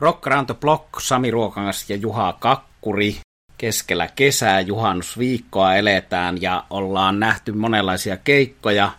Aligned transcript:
Rock 0.00 0.26
Around 0.26 0.46
the 0.46 0.54
Block, 0.54 1.00
Sami 1.00 1.30
Ruokangas 1.30 1.90
ja 1.90 1.96
Juha 1.96 2.36
Kakkuri. 2.40 3.16
Keskellä 3.58 4.08
kesää 4.16 4.60
juhannusviikkoa 4.60 5.74
eletään 5.74 6.42
ja 6.42 6.64
ollaan 6.70 7.20
nähty 7.20 7.52
monenlaisia 7.52 8.16
keikkoja. 8.16 8.90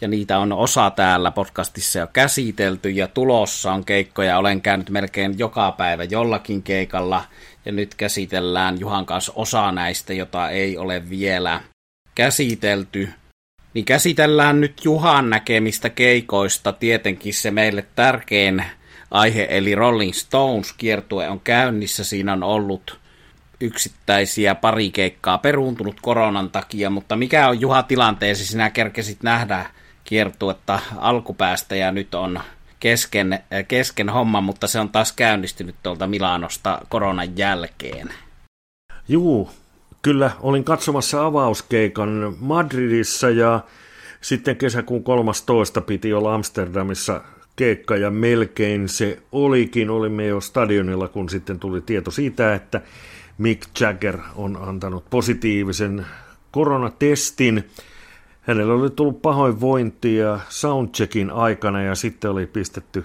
Ja 0.00 0.08
niitä 0.08 0.38
on 0.38 0.52
osa 0.52 0.90
täällä 0.90 1.30
podcastissa 1.30 1.98
jo 1.98 2.06
käsitelty 2.06 2.90
ja 2.90 3.08
tulossa 3.08 3.72
on 3.72 3.84
keikkoja. 3.84 4.38
Olen 4.38 4.60
käynyt 4.60 4.90
melkein 4.90 5.38
joka 5.38 5.72
päivä 5.72 6.04
jollakin 6.04 6.62
keikalla 6.62 7.24
ja 7.64 7.72
nyt 7.72 7.94
käsitellään 7.94 8.80
Juhan 8.80 9.06
kanssa 9.06 9.32
osa 9.36 9.72
näistä, 9.72 10.12
jota 10.12 10.50
ei 10.50 10.78
ole 10.78 11.10
vielä 11.10 11.60
käsitelty. 12.14 13.08
Niin 13.74 13.84
käsitellään 13.84 14.60
nyt 14.60 14.84
Juhan 14.84 15.30
näkemistä 15.30 15.90
keikoista. 15.90 16.72
Tietenkin 16.72 17.34
se 17.34 17.50
meille 17.50 17.86
tärkein 17.94 18.64
aihe, 19.12 19.46
eli 19.50 19.74
Rolling 19.74 20.12
Stones 20.12 20.72
kiertue 20.72 21.28
on 21.28 21.40
käynnissä. 21.40 22.04
Siinä 22.04 22.32
on 22.32 22.42
ollut 22.42 22.98
yksittäisiä 23.60 24.54
pari 24.54 24.90
keikkaa 24.90 25.38
peruuntunut 25.38 25.96
koronan 26.02 26.50
takia, 26.50 26.90
mutta 26.90 27.16
mikä 27.16 27.48
on 27.48 27.60
Juha 27.60 27.82
tilanteesi? 27.82 28.46
Sinä 28.46 28.70
kerkesit 28.70 29.22
nähdä 29.22 29.66
kiertuetta 30.04 30.80
alkupäästä 30.96 31.76
ja 31.76 31.92
nyt 31.92 32.14
on 32.14 32.40
kesken, 32.80 33.38
kesken 33.68 34.08
homma, 34.08 34.40
mutta 34.40 34.66
se 34.66 34.80
on 34.80 34.88
taas 34.88 35.12
käynnistynyt 35.12 35.74
tuolta 35.82 36.06
Milanosta 36.06 36.78
koronan 36.88 37.38
jälkeen. 37.38 38.14
Juu, 39.08 39.50
kyllä 40.02 40.30
olin 40.40 40.64
katsomassa 40.64 41.26
avauskeikan 41.26 42.36
Madridissa 42.38 43.30
ja 43.30 43.60
sitten 44.20 44.56
kesäkuun 44.56 45.04
13 45.04 45.80
piti 45.80 46.12
olla 46.12 46.34
Amsterdamissa 46.34 47.20
keikka 47.56 47.96
ja 47.96 48.10
melkein 48.10 48.88
se 48.88 49.18
olikin. 49.32 49.90
Olimme 49.90 50.26
jo 50.26 50.40
stadionilla, 50.40 51.08
kun 51.08 51.28
sitten 51.28 51.58
tuli 51.58 51.80
tieto 51.80 52.10
siitä, 52.10 52.54
että 52.54 52.80
Mick 53.38 53.80
Jagger 53.80 54.18
on 54.36 54.58
antanut 54.60 55.04
positiivisen 55.10 56.06
koronatestin. 56.50 57.64
Hänellä 58.40 58.74
oli 58.74 58.90
tullut 58.90 59.22
pahoinvointia 59.22 60.40
soundcheckin 60.48 61.30
aikana 61.30 61.82
ja 61.82 61.94
sitten 61.94 62.30
oli 62.30 62.46
pistetty 62.46 63.04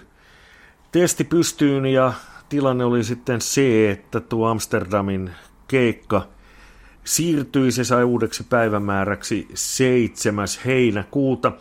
testi 0.92 1.24
pystyyn 1.24 1.86
ja 1.86 2.14
tilanne 2.50 2.86
oli 2.86 3.04
sitten 3.04 3.42
se, 3.42 3.92
että 3.92 4.20
tuo 4.20 4.48
Amsterdamin 4.48 5.32
keikka 5.68 6.28
siirtyi, 7.04 7.72
se 7.72 7.84
sai 7.84 8.04
uudeksi 8.04 8.44
päivämääräksi 8.44 9.48
7. 9.54 10.48
heinäkuuta 10.66 11.52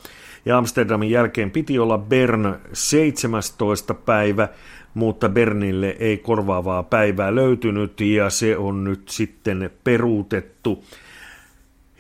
ja 0.47 0.59
Amsterdamin 0.59 1.11
jälkeen 1.11 1.51
piti 1.51 1.79
olla 1.79 1.99
Bern 1.99 2.55
17. 2.73 3.95
päivä, 3.95 4.49
mutta 4.95 5.29
Bernille 5.29 5.97
ei 5.99 6.19
korvaavaa 6.19 6.83
päivää 6.83 7.35
löytynyt 7.35 8.01
ja 8.01 8.31
se 8.31 8.57
on 8.57 8.85
nyt 8.85 9.09
sitten 9.09 9.71
peruutettu. 9.85 10.85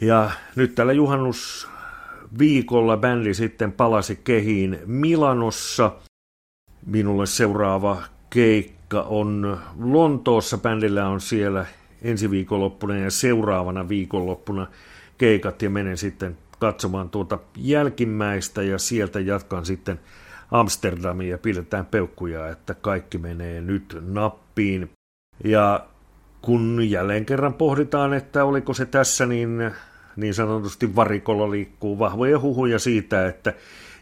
Ja 0.00 0.30
nyt 0.56 0.74
tällä 0.74 0.92
juhannusviikolla 0.92 2.96
bändi 2.96 3.34
sitten 3.34 3.72
palasi 3.72 4.20
kehiin 4.24 4.78
Milanossa. 4.86 5.92
Minulle 6.86 7.26
seuraava 7.26 8.02
keikka 8.30 9.02
on 9.02 9.60
Lontoossa. 9.80 10.58
Bändillä 10.58 11.08
on 11.08 11.20
siellä 11.20 11.66
ensi 12.02 12.30
viikonloppuna 12.30 12.96
ja 12.96 13.10
seuraavana 13.10 13.88
viikonloppuna 13.88 14.66
keikat 15.18 15.62
ja 15.62 15.70
menen 15.70 15.96
sitten 15.96 16.38
katsomaan 16.58 17.10
tuota 17.10 17.38
jälkimmäistä 17.56 18.62
ja 18.62 18.78
sieltä 18.78 19.20
jatkan 19.20 19.66
sitten 19.66 20.00
Amsterdamiin 20.50 21.30
ja 21.30 21.38
pidetään 21.38 21.86
peukkuja, 21.86 22.48
että 22.48 22.74
kaikki 22.74 23.18
menee 23.18 23.60
nyt 23.60 23.98
nappiin. 24.00 24.90
Ja 25.44 25.86
kun 26.42 26.80
jälleen 26.84 27.26
kerran 27.26 27.54
pohditaan, 27.54 28.14
että 28.14 28.44
oliko 28.44 28.74
se 28.74 28.86
tässä, 28.86 29.26
niin 29.26 29.72
niin 30.16 30.34
sanotusti 30.34 30.96
varikolla 30.96 31.50
liikkuu 31.50 31.98
vahvoja 31.98 32.40
huhuja 32.40 32.78
siitä, 32.78 33.26
että 33.26 33.54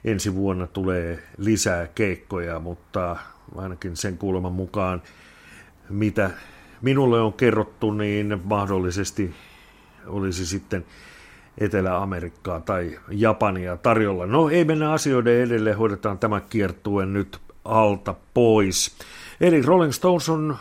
ensi 0.04 0.34
vuonna 0.34 0.66
tulee 0.66 1.22
lisää 1.38 1.86
keikkoja, 1.94 2.58
mutta 2.60 3.16
ainakin 3.56 3.96
sen 3.96 4.18
kuuleman 4.18 4.52
mukaan, 4.52 5.02
mitä 5.88 6.30
minulle 6.82 7.20
on 7.20 7.32
kerrottu, 7.32 7.92
niin 7.92 8.40
mahdollisesti 8.44 9.34
olisi 10.06 10.46
sitten 10.46 10.84
Etelä-Amerikkaa 11.58 12.60
tai 12.60 12.98
Japania 13.10 13.76
tarjolla. 13.76 14.26
No 14.26 14.48
ei 14.48 14.64
mennä 14.64 14.92
asioiden 14.92 15.40
edelleen, 15.42 15.76
hoidetaan 15.76 16.18
tämä 16.18 16.40
kiertue 16.40 17.06
nyt 17.06 17.38
alta 17.64 18.14
pois. 18.34 18.96
Eli 19.40 19.62
Rolling 19.62 19.92
Stones 19.92 20.28
on 20.28 20.56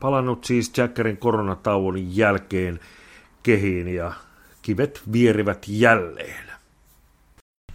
palannut 0.00 0.44
siis 0.44 0.78
Jackerin 0.78 1.16
koronatauon 1.16 2.16
jälkeen 2.16 2.80
kehiin 3.42 3.88
ja 3.88 4.12
kivet 4.62 5.02
vierivät 5.12 5.66
jälleen. 5.68 6.52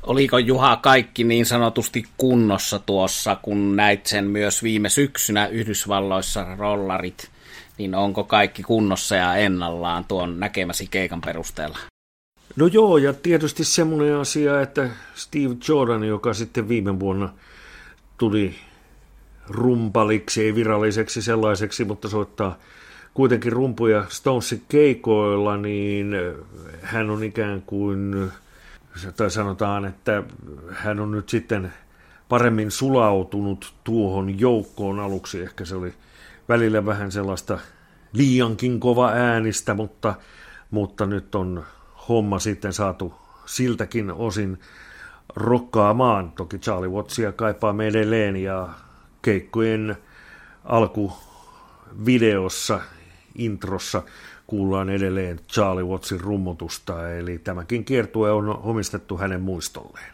Oliko 0.04 0.38
Juha 0.38 0.76
kaikki 0.76 1.24
niin 1.24 1.46
sanotusti 1.46 2.04
kunnossa 2.18 2.80
tuossa, 2.80 3.38
kun 3.42 3.76
näit 3.76 4.06
sen 4.06 4.26
myös 4.26 4.64
viime 4.64 4.90
syksynä 4.90 5.48
Yhdysvalloissa 5.48 6.56
rollarit, 6.58 7.30
niin 7.78 7.96
onko 7.96 8.24
kaikki 8.24 8.64
kunnossa 8.64 9.16
ja 9.16 9.36
ennallaan 9.36 10.06
tuon 10.06 10.40
näkemäsi 10.40 10.88
keikan 10.92 11.22
perusteella? 11.22 11.78
No 12.58 12.68
joo, 12.68 12.98
ja 12.98 13.14
tietysti 13.14 13.64
semmoinen 13.64 14.16
asia, 14.16 14.62
että 14.62 14.90
Steve 15.16 15.56
Jordan, 15.68 16.04
joka 16.04 16.34
sitten 16.34 16.70
viime 16.70 17.00
vuonna 17.00 17.30
tuli 18.18 18.56
rumpaliksi, 19.50 20.44
ei 20.44 20.56
viralliseksi 20.56 21.22
sellaiseksi, 21.22 21.86
mutta 21.86 22.10
soittaa 22.10 22.58
kuitenkin 23.14 23.52
rumpuja 23.52 24.06
Stonesin 24.10 24.62
keikoilla, 24.70 25.58
niin 25.58 26.16
hän 26.82 27.10
on 27.10 27.24
ikään 27.24 27.62
kuin, 27.62 28.32
tai 29.16 29.32
sanotaan, 29.32 29.86
että 29.86 30.24
hän 30.72 31.00
on 31.00 31.12
nyt 31.12 31.30
sitten 31.30 31.74
paremmin 32.30 32.72
sulautunut 32.72 33.74
tuohon 33.84 34.40
joukkoon 34.40 35.00
aluksi. 35.00 35.42
Ehkä 35.42 35.66
se 35.66 35.76
oli 35.76 35.94
välillä 36.50 36.86
vähän 36.86 37.12
sellaista 37.12 37.60
liiankin 38.14 38.80
kova 38.80 39.10
äänistä, 39.10 39.74
mutta, 39.74 40.16
mutta 40.72 41.06
nyt 41.06 41.36
on 41.36 41.66
homma 42.10 42.40
sitten 42.40 42.74
saatu 42.74 43.14
siltäkin 43.46 44.12
osin 44.12 44.60
rokkaamaan. 45.36 46.32
Toki 46.32 46.60
Charlie 46.60 46.90
Wattsia 46.90 47.32
kaipaa 47.32 47.76
edelleen 47.88 48.36
ja 48.36 48.70
keikkojen 49.22 49.98
alkuvideossa, 50.66 52.80
introssa 53.36 54.04
kuullaan 54.48 54.90
edelleen 54.90 55.40
Charlie 55.48 55.84
Wattsin 55.84 56.22
rummutusta, 56.22 57.12
eli 57.12 57.38
tämäkin 57.38 57.86
kiertue 57.86 58.32
on 58.32 58.60
omistettu 58.64 59.18
hänen 59.18 59.42
muistolleen. 59.42 60.14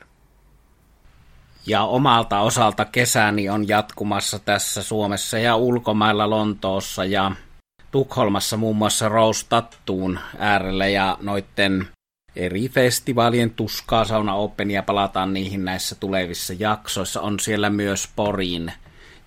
Ja 1.65 1.83
omalta 1.83 2.39
osalta 2.39 2.85
kesäni 2.85 3.49
on 3.49 3.67
jatkumassa 3.67 4.39
tässä 4.39 4.83
Suomessa 4.83 5.37
ja 5.37 5.55
ulkomailla 5.55 6.29
Lontoossa 6.29 7.05
ja 7.05 7.31
Tukholmassa 7.93 8.57
muun 8.57 8.75
muassa 8.75 9.09
Rose 9.09 9.45
Tattuun 9.49 10.19
ja 10.93 11.17
noitten 11.21 11.87
eri 12.35 12.69
festivaalien 12.69 13.49
tuskaa 13.49 14.05
Sauna 14.05 14.35
Openia, 14.35 14.83
palataan 14.83 15.33
niihin 15.33 15.65
näissä 15.65 15.95
tulevissa 15.95 16.53
jaksoissa. 16.59 17.21
On 17.21 17.39
siellä 17.39 17.69
myös 17.69 18.09
Porin 18.15 18.73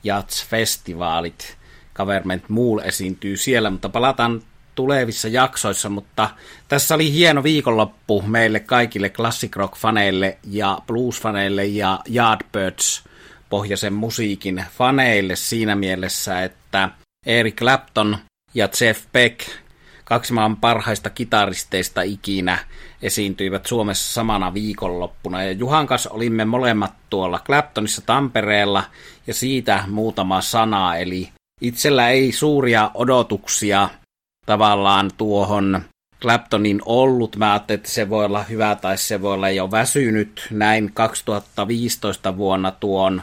Jats-festivaalit. 0.05 1.57
Government 1.95 2.49
Mool 2.49 2.79
esiintyy 2.79 3.37
siellä, 3.37 3.71
mutta 3.71 3.89
palataan 3.89 4.43
tulevissa 4.75 5.29
jaksoissa, 5.29 5.89
mutta 5.89 6.31
tässä 6.69 6.95
oli 6.95 7.13
hieno 7.13 7.43
viikonloppu 7.43 8.23
meille 8.23 8.61
kaikille 8.61 9.09
classic 9.11 9.57
rock-faneille 9.57 10.39
ja 10.51 10.79
blues-faneille 10.87 11.65
ja 11.65 12.01
Yardbirds 12.15 13.05
pohjaisen 13.51 13.93
musiikin 13.93 14.65
faneille 14.79 15.37
siinä 15.37 15.77
mielessä, 15.77 16.43
että 16.43 16.91
Eric 17.27 17.57
Clapton 17.57 18.19
ja 18.57 18.69
Jeff 18.81 19.05
Beck, 19.13 19.41
kaksi 20.05 20.33
maan 20.33 20.57
parhaista 20.57 21.11
kitaristeista 21.11 22.03
ikinä, 22.03 22.59
esiintyivät 23.03 23.67
Suomessa 23.67 24.13
samana 24.13 24.55
viikonloppuna. 24.55 25.43
Ja 25.43 25.53
Juhan 25.53 25.87
kanssa 25.87 26.11
olimme 26.11 26.45
molemmat 26.45 26.95
tuolla 27.11 27.39
Claptonissa 27.39 28.03
Tampereella 28.07 28.85
ja 29.27 29.35
siitä 29.35 29.85
muutama 29.87 30.41
sana. 30.41 30.97
Eli 30.97 31.29
itsellä 31.61 32.09
ei 32.09 32.33
suuria 32.33 32.91
odotuksia 32.95 33.89
tavallaan 34.47 35.11
tuohon 35.17 35.83
Claptonin 36.21 36.81
ollut. 36.85 37.37
Mä 37.37 37.53
ajattelin, 37.53 37.79
että 37.79 37.91
se 37.91 38.09
voi 38.09 38.25
olla 38.25 38.43
hyvä 38.43 38.75
tai 38.75 38.99
se 38.99 39.23
voi 39.23 39.35
olla 39.35 39.51
jo 39.51 39.71
väsynyt. 39.71 40.47
Näin 40.51 40.91
2015 40.95 42.37
vuonna 42.37 42.71
tuon 42.71 43.23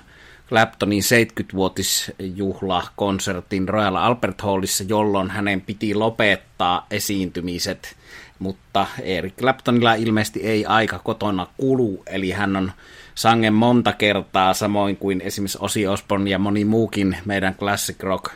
Claptonin 0.54 1.04
70-vuotisjuhlakonsertin 1.04 3.70
Royal 3.70 3.96
Albert 3.96 4.42
Hallissa, 4.42 4.84
jolloin 4.88 5.30
hänen 5.30 5.62
piti 5.62 5.96
lopettaa 5.96 6.88
esiintymiset 6.92 7.96
mutta 8.40 8.88
Eric 9.02 9.34
Claptonilla 9.38 9.94
ilmeisesti 9.94 10.40
ei 10.40 10.66
aika 10.66 11.00
kotona 11.00 11.48
kulu, 11.58 12.04
eli 12.08 12.32
hän 12.32 12.56
on 12.56 12.72
sangen 13.16 13.54
monta 13.54 13.94
kertaa, 13.94 14.54
samoin 14.54 14.98
kuin 14.98 15.22
esimerkiksi 15.22 15.58
Osi 15.62 15.88
Osborne 15.88 16.30
ja 16.30 16.40
moni 16.40 16.66
muukin 16.66 17.18
meidän 17.26 17.56
classic 17.56 18.04
rock 18.04 18.32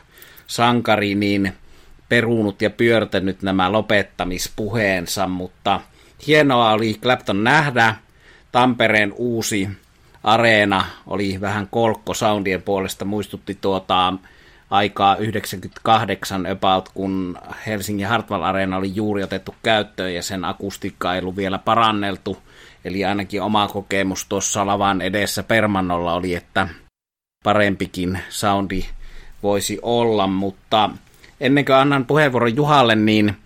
sankari, 0.46 1.14
niin 1.14 1.52
peruunut 2.08 2.62
ja 2.62 2.70
pyörtänyt 2.70 3.42
nämä 3.42 3.72
lopettamispuheensa, 3.72 5.26
mutta 5.26 5.80
hienoa 6.26 6.72
oli 6.72 6.98
Clapton 7.02 7.44
nähdä. 7.44 7.94
Tampereen 8.52 9.12
uusi 9.16 9.68
areena 10.24 10.84
oli 11.06 11.40
vähän 11.40 11.68
kolkko 11.70 12.14
soundien 12.14 12.62
puolesta, 12.62 13.04
muistutti 13.04 13.58
tuota 13.60 14.12
aikaa 14.70 15.16
98 15.16 16.46
about, 16.46 16.88
kun 16.88 17.38
Helsingin 17.66 18.06
Hartwall 18.06 18.42
Areena 18.42 18.76
oli 18.76 18.94
juuri 18.94 19.22
otettu 19.22 19.54
käyttöön 19.62 20.14
ja 20.14 20.22
sen 20.22 20.44
akustiikka 20.44 21.14
ei 21.14 21.20
ollut 21.20 21.36
vielä 21.36 21.58
paranneltu. 21.58 22.38
Eli 22.84 23.04
ainakin 23.04 23.42
oma 23.42 23.68
kokemus 23.68 24.26
tuossa 24.28 24.66
lavan 24.66 25.00
edessä 25.00 25.42
Permannolla 25.42 26.14
oli, 26.14 26.34
että 26.34 26.68
parempikin 27.44 28.18
soundi 28.28 28.84
voisi 29.42 29.78
olla, 29.82 30.26
mutta 30.26 30.90
ennen 31.40 31.64
kuin 31.64 31.76
annan 31.76 32.06
puheenvuoron 32.06 32.56
Juhalle, 32.56 32.94
niin 32.94 33.36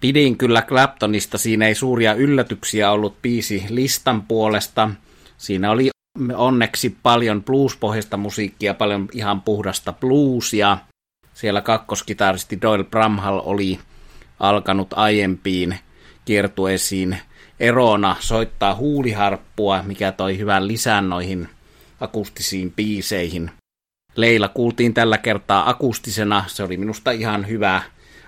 pidin 0.00 0.38
kyllä 0.38 0.62
Claptonista. 0.62 1.38
Siinä 1.38 1.66
ei 1.66 1.74
suuria 1.74 2.14
yllätyksiä 2.14 2.90
ollut 2.90 3.22
biisi 3.22 3.64
listan 3.68 4.22
puolesta. 4.22 4.90
Siinä 5.38 5.70
oli 5.70 5.90
onneksi 6.34 6.96
paljon 7.02 7.44
bluespohjaista 7.44 8.16
musiikkia, 8.16 8.74
paljon 8.74 9.08
ihan 9.12 9.42
puhdasta 9.42 9.92
bluesia. 9.92 10.78
Siellä 11.34 11.60
kakkoskitaristi 11.60 12.60
Doyle 12.62 12.84
Bramhall 12.84 13.40
oli 13.44 13.78
alkanut 14.40 14.88
aiempiin 14.96 15.78
kiertueisiin 16.24 17.18
erona 17.60 18.16
soittaa 18.20 18.74
huuliharppua, 18.74 19.82
mikä 19.82 20.12
toi 20.12 20.38
hyvän 20.38 20.68
lisän 20.68 21.08
noihin 21.08 21.48
akustisiin 22.00 22.72
biiseihin. 22.72 23.50
Leila 24.16 24.48
kuultiin 24.48 24.94
tällä 24.94 25.18
kertaa 25.18 25.70
akustisena, 25.70 26.44
se 26.46 26.62
oli 26.62 26.76
minusta 26.76 27.10
ihan 27.10 27.48
hyvä 27.48 27.82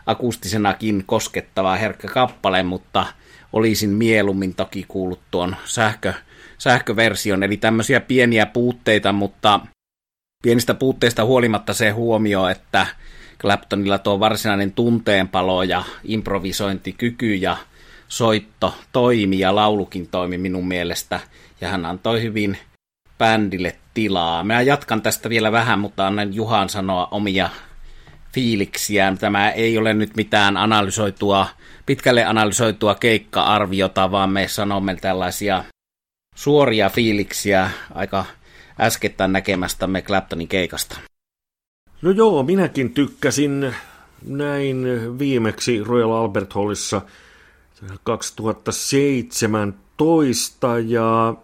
akustisenakin 0.06 1.04
koskettava 1.06 1.76
herkkä 1.76 2.08
kappale, 2.08 2.62
mutta 2.62 3.06
olisin 3.52 3.90
mieluummin 3.90 4.54
toki 4.54 4.84
kuullut 4.88 5.20
tuon 5.31 5.56
sähkö, 5.64 6.14
sähköversion, 6.60 7.42
eli 7.42 7.56
tämmöisiä 7.56 8.00
pieniä 8.00 8.46
puutteita, 8.46 9.12
mutta 9.12 9.60
pienistä 10.42 10.74
puutteista 10.74 11.24
huolimatta 11.24 11.74
se 11.74 11.90
huomio, 11.90 12.48
että 12.48 12.86
Claptonilla 13.40 13.98
tuo 13.98 14.20
varsinainen 14.20 14.72
tunteenpalo 14.72 15.62
ja 15.62 15.84
improvisointikyky 16.04 17.34
ja 17.34 17.56
soitto 18.08 18.74
toimi 18.92 19.38
ja 19.38 19.54
laulukin 19.54 20.08
toimi 20.08 20.38
minun 20.38 20.68
mielestä, 20.68 21.20
ja 21.60 21.68
hän 21.68 21.86
antoi 21.86 22.22
hyvin 22.22 22.58
bändille 23.18 23.76
tilaa. 23.94 24.44
Mä 24.44 24.62
jatkan 24.62 25.02
tästä 25.02 25.28
vielä 25.28 25.52
vähän, 25.52 25.78
mutta 25.78 26.06
annan 26.06 26.34
Juhan 26.34 26.68
sanoa 26.68 27.08
omia 27.10 27.48
fiiliksiään. 28.34 29.18
Tämä 29.18 29.50
ei 29.50 29.78
ole 29.78 29.94
nyt 29.94 30.16
mitään 30.16 30.56
analysoitua, 30.56 31.46
pitkälle 31.86 32.24
analysoitua 32.24 32.94
keikka-arviota, 32.94 34.10
vaan 34.10 34.30
me 34.30 34.48
sanomme 34.48 34.96
tällaisia 34.96 35.64
suoria 36.40 36.90
fiiliksiä 36.90 37.70
aika 37.94 38.25
äskettäin 38.81 39.32
näkemästämme 39.32 40.02
Claptonin 40.02 40.48
keikasta. 40.48 41.00
No 42.02 42.10
joo, 42.10 42.42
minäkin 42.42 42.94
tykkäsin 42.94 43.75
näin 44.26 44.87
viimeksi 45.19 45.84
Royal 45.84 46.10
Albert 46.10 46.52
Hallissa 46.52 47.02
2017 48.04 50.78
ja 50.78 51.34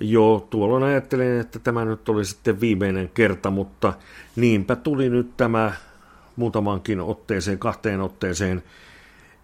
jo 0.00 0.46
tuolloin 0.50 0.82
ajattelin, 0.82 1.40
että 1.40 1.58
tämä 1.58 1.84
nyt 1.84 2.08
oli 2.08 2.24
sitten 2.24 2.60
viimeinen 2.60 3.10
kerta, 3.14 3.50
mutta 3.50 3.92
niinpä 4.36 4.76
tuli 4.76 5.10
nyt 5.10 5.36
tämä 5.36 5.72
muutamankin 6.36 7.00
otteeseen, 7.00 7.58
kahteen 7.58 8.00
otteeseen 8.00 8.62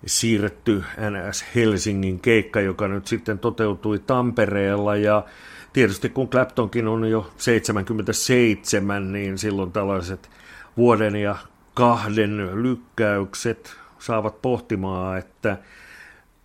siirretty 0.06 0.84
NS 1.10 1.44
Helsingin 1.54 2.20
keikka, 2.20 2.60
joka 2.60 2.88
nyt 2.88 3.06
sitten 3.06 3.38
toteutui 3.38 3.98
Tampereella. 3.98 4.96
Ja 4.96 5.24
tietysti 5.72 6.08
kun 6.08 6.28
Claptonkin 6.28 6.88
on 6.88 7.10
jo 7.10 7.30
77, 7.36 9.12
niin 9.12 9.38
silloin 9.38 9.72
tällaiset 9.72 10.30
vuoden 10.76 11.16
ja 11.16 11.36
kahden 11.74 12.62
lykkäykset 12.62 13.76
saavat 13.98 14.42
pohtimaan, 14.42 15.18
että 15.18 15.56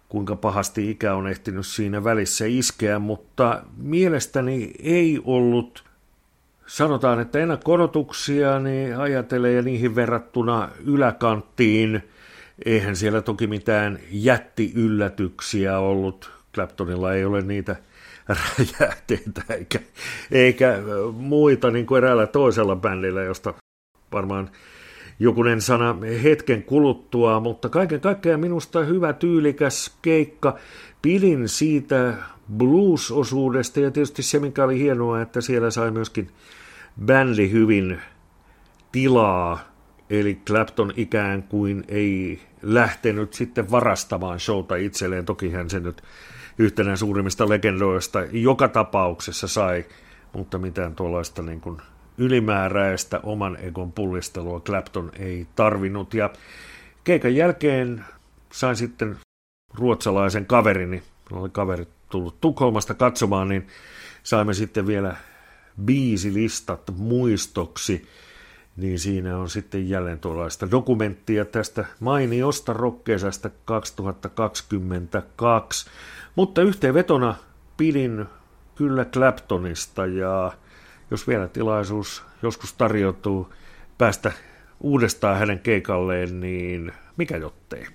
kuinka 0.09 0.35
pahasti 0.35 0.89
ikä 0.89 1.13
on 1.13 1.27
ehtinyt 1.27 1.65
siinä 1.65 2.03
välissä 2.03 2.45
iskeä, 2.47 2.99
mutta 2.99 3.63
mielestäni 3.77 4.71
ei 4.79 5.21
ollut, 5.23 5.83
sanotaan, 6.65 7.19
että 7.19 7.39
ennakkodotuksia, 7.39 8.59
niin 8.59 8.97
ajattelee 8.97 9.53
ja 9.53 9.61
niihin 9.61 9.95
verrattuna 9.95 10.69
yläkanttiin, 10.85 12.03
eihän 12.65 12.95
siellä 12.95 13.21
toki 13.21 13.47
mitään 13.47 14.00
jättiyllätyksiä 14.11 15.79
ollut, 15.79 16.31
Claptonilla 16.55 17.13
ei 17.13 17.25
ole 17.25 17.41
niitä 17.41 17.75
räjähteitä 18.27 19.41
eikä, 19.50 19.79
eikä 20.31 20.77
muita 21.13 21.71
niin 21.71 21.85
kuin 21.85 21.97
eräällä 21.97 22.27
toisella 22.27 22.75
bändillä, 22.75 23.23
josta 23.23 23.53
varmaan 24.11 24.50
jokunen 25.19 25.61
sana 25.61 25.97
hetken 26.23 26.63
kuluttua, 26.63 27.39
mutta 27.39 27.69
kaiken 27.69 28.01
kaikkiaan 28.01 28.39
minusta 28.39 28.83
hyvä 28.83 29.13
tyylikäs 29.13 29.97
keikka. 30.01 30.57
Pidin 31.01 31.49
siitä 31.49 32.13
blues-osuudesta 32.57 33.79
ja 33.79 33.91
tietysti 33.91 34.23
se, 34.23 34.39
mikä 34.39 34.63
oli 34.63 34.79
hienoa, 34.79 35.21
että 35.21 35.41
siellä 35.41 35.71
sai 35.71 35.91
myöskin 35.91 36.29
bändi 37.06 37.51
hyvin 37.51 38.01
tilaa, 38.91 39.72
eli 40.19 40.42
Clapton 40.48 40.94
ikään 40.95 41.44
kuin 41.44 41.83
ei 41.88 42.42
lähtenyt 42.62 43.33
sitten 43.33 43.71
varastamaan 43.71 44.39
showta 44.39 44.75
itselleen. 44.75 45.25
Toki 45.25 45.51
hän 45.51 45.69
se 45.69 45.80
nyt 45.80 46.01
yhtenä 46.57 46.95
suurimmista 46.95 47.50
legendoista 47.50 48.19
joka 48.31 48.68
tapauksessa 48.68 49.48
sai, 49.48 49.86
mutta 50.33 50.57
mitään 50.57 50.95
tuollaista 50.95 51.42
niin 51.42 51.62
kuin 51.62 51.81
ylimääräistä 52.18 53.19
oman 53.24 53.57
egon 53.62 53.92
pullistelua 53.92 54.60
Clapton 54.60 55.12
ei 55.19 55.48
tarvinnut. 55.56 56.13
Ja 56.13 56.30
keikan 57.04 57.36
jälkeen 57.36 58.06
sain 58.51 58.75
sitten 58.75 59.18
ruotsalaisen 59.74 60.45
kaverini, 60.45 61.04
oli 61.31 61.50
kaveri 61.50 61.88
tullut 62.09 62.42
Tukholmasta 62.42 62.94
katsomaan, 62.94 63.48
niin 63.48 63.68
saimme 64.24 64.54
sitten 64.54 64.88
vielä 64.88 65.16
biisilistat 65.86 66.81
muistoksi, 66.98 68.07
niin 68.77 68.99
siinä 68.99 69.37
on 69.37 69.49
sitten 69.49 69.89
jälleen 69.89 70.19
tuollaista 70.19 70.71
dokumenttia 70.71 71.45
tästä 71.45 71.85
mainiosta 71.99 72.73
rokkeesasta 72.73 73.49
2022. 73.65 75.89
Mutta 76.35 76.61
yhteenvetona 76.61 77.35
pidin 77.77 78.25
kyllä 78.75 79.06
Claptonista 79.06 80.06
ja 80.06 80.51
jos 81.11 81.27
vielä 81.27 81.47
tilaisuus 81.47 82.23
joskus 82.42 82.73
tarjoutuu 82.73 83.53
päästä 83.97 84.31
uudestaan 84.80 85.39
hänen 85.39 85.59
keikalleen, 85.59 86.39
niin 86.39 86.92
mikä 87.18 87.37
jottei. 87.37 87.85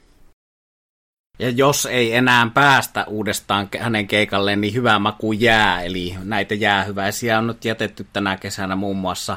Ja 1.38 1.50
jos 1.50 1.86
ei 1.86 2.14
enää 2.14 2.50
päästä 2.54 3.04
uudestaan 3.04 3.68
hänen 3.78 4.06
keikalleen, 4.06 4.60
niin 4.60 4.74
hyvä 4.74 4.98
maku 4.98 5.32
jää. 5.32 5.82
Eli 5.82 6.14
näitä 6.24 6.54
jäähyväisiä 6.54 7.38
on 7.38 7.46
nyt 7.46 7.64
jätetty 7.64 8.06
tänä 8.12 8.36
kesänä 8.36 8.76
muun 8.76 8.96
muassa 8.96 9.36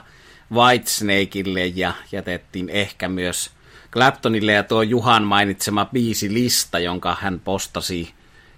Whitesnakeille 0.53 1.65
ja 1.65 1.93
jätettiin 2.12 2.70
ehkä 2.70 3.10
myös 3.10 3.51
Claptonille 3.91 4.51
ja 4.51 4.63
tuo 4.63 4.81
Juhan 4.81 5.24
mainitsema 5.24 5.86
biisilista, 5.86 6.79
jonka 6.79 7.17
hän 7.22 7.39
postasi 7.39 8.13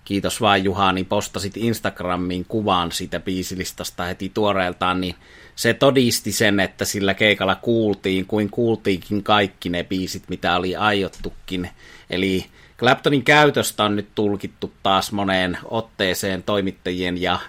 kiitos 0.06 0.42
vaan 0.42 0.64
Juha, 0.64 0.92
niin 0.92 1.06
postasit 1.06 1.58
Instagramiin 1.58 2.46
kuvan 2.46 2.92
siitä 2.92 3.20
biisilistasta 3.20 4.04
heti 4.04 4.32
tuoreeltaan, 4.34 5.02
niin 5.02 5.16
se 5.56 5.74
todisti 5.74 6.32
sen, 6.32 6.60
että 6.60 6.86
sillä 6.86 7.14
keikalla 7.14 7.56
kuultiin, 7.56 8.26
kuin 8.26 8.50
kuultiinkin 8.50 9.24
kaikki 9.24 9.70
ne 9.70 9.84
biisit, 9.84 10.24
mitä 10.30 10.56
oli 10.56 10.76
aiottukin. 10.76 11.70
Eli 12.10 12.46
Claptonin 12.78 13.24
käytöstä 13.24 13.84
on 13.84 13.96
nyt 13.96 14.08
tulkittu 14.16 14.74
taas 14.84 15.12
moneen 15.12 15.58
otteeseen 15.66 16.44
toimittajien 16.44 17.22
ja 17.22 17.40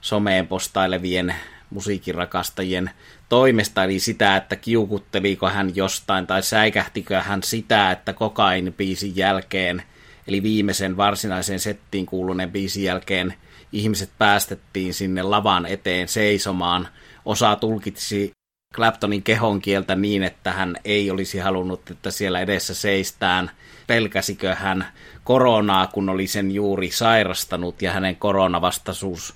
someen 0.00 0.46
postailevien 0.46 1.34
musiikinrakastajien 1.70 2.90
toimesta, 3.28 3.84
eli 3.84 3.98
sitä, 3.98 4.36
että 4.36 4.56
kiukutteliko 4.56 5.48
hän 5.48 5.76
jostain 5.76 6.26
tai 6.26 6.42
säikähtikö 6.42 7.20
hän 7.20 7.42
sitä, 7.42 7.90
että 7.90 8.12
kokain 8.12 8.74
biisin 8.76 9.16
jälkeen– 9.16 9.82
eli 10.30 10.42
viimeisen 10.42 10.96
varsinaisen 10.96 11.60
settiin 11.60 12.06
kuuluneen 12.06 12.50
biisin 12.50 12.84
jälkeen 12.84 13.34
ihmiset 13.72 14.10
päästettiin 14.18 14.94
sinne 14.94 15.22
lavan 15.22 15.66
eteen 15.66 16.08
seisomaan. 16.08 16.88
Osa 17.24 17.56
tulkitsi 17.56 18.30
Claptonin 18.74 19.22
kehon 19.22 19.60
kieltä 19.60 19.94
niin, 19.94 20.22
että 20.22 20.52
hän 20.52 20.76
ei 20.84 21.10
olisi 21.10 21.38
halunnut, 21.38 21.90
että 21.90 22.10
siellä 22.10 22.40
edessä 22.40 22.74
seistään. 22.74 23.50
Pelkäsikö 23.86 24.54
hän 24.54 24.86
koronaa, 25.24 25.86
kun 25.86 26.08
oli 26.08 26.26
sen 26.26 26.50
juuri 26.50 26.90
sairastanut 26.90 27.82
ja 27.82 27.92
hänen 27.92 28.16
koronavastaisuus, 28.16 29.34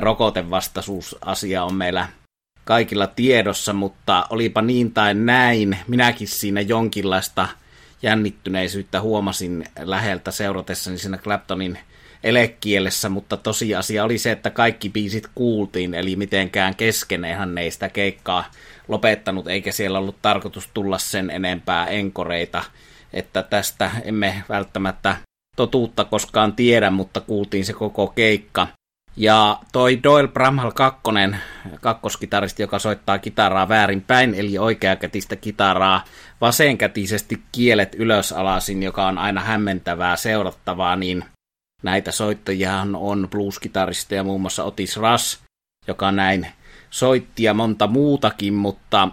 rokotevastaisuusasia 0.00 1.64
on 1.64 1.74
meillä 1.74 2.08
kaikilla 2.64 3.06
tiedossa, 3.06 3.72
mutta 3.72 4.26
olipa 4.30 4.62
niin 4.62 4.92
tai 4.92 5.14
näin, 5.14 5.78
minäkin 5.88 6.28
siinä 6.28 6.60
jonkinlaista 6.60 7.48
jännittyneisyyttä 8.02 9.00
huomasin 9.00 9.64
läheltä 9.78 10.30
seuratessani 10.30 10.98
siinä 10.98 11.18
Claptonin 11.18 11.78
elekielessä, 12.24 13.08
mutta 13.08 13.36
tosiasia 13.36 14.04
oli 14.04 14.18
se, 14.18 14.32
että 14.32 14.50
kaikki 14.50 14.88
biisit 14.88 15.28
kuultiin, 15.34 15.94
eli 15.94 16.16
mitenkään 16.16 16.76
kesken 16.76 17.24
eihän 17.24 17.54
ne 17.54 17.70
sitä 17.70 17.88
keikkaa 17.88 18.44
lopettanut, 18.88 19.48
eikä 19.48 19.72
siellä 19.72 19.98
ollut 19.98 20.22
tarkoitus 20.22 20.68
tulla 20.74 20.98
sen 20.98 21.30
enempää 21.30 21.86
enkoreita, 21.86 22.64
että 23.12 23.42
tästä 23.42 23.90
emme 24.04 24.42
välttämättä 24.48 25.16
totuutta 25.56 26.04
koskaan 26.04 26.52
tiedä, 26.52 26.90
mutta 26.90 27.20
kuultiin 27.20 27.64
se 27.64 27.72
koko 27.72 28.06
keikka. 28.06 28.68
Ja 29.16 29.60
toi 29.72 30.02
Doyle 30.02 30.28
Bramhall 30.28 30.70
2, 30.70 31.00
kakkoskitaristi, 31.80 32.62
joka 32.62 32.78
soittaa 32.78 33.18
kitaraa 33.18 33.68
väärinpäin, 33.68 34.34
eli 34.34 34.58
oikeakätistä 34.58 35.36
kitaraa, 35.36 36.04
vasenkätisesti 36.40 37.42
kielet 37.52 37.94
ylösalasin, 37.94 38.82
joka 38.82 39.06
on 39.06 39.18
aina 39.18 39.40
hämmentävää 39.40 40.16
seurattavaa, 40.16 40.96
niin 40.96 41.24
näitä 41.82 42.12
soittajia 42.12 42.86
on 42.94 43.28
blueskitaristeja, 43.30 44.24
muun 44.24 44.40
muassa 44.40 44.64
Otis 44.64 44.96
Russ, 44.96 45.38
joka 45.86 46.12
näin 46.12 46.46
soitti 46.90 47.42
ja 47.42 47.54
monta 47.54 47.86
muutakin, 47.86 48.54
mutta 48.54 49.08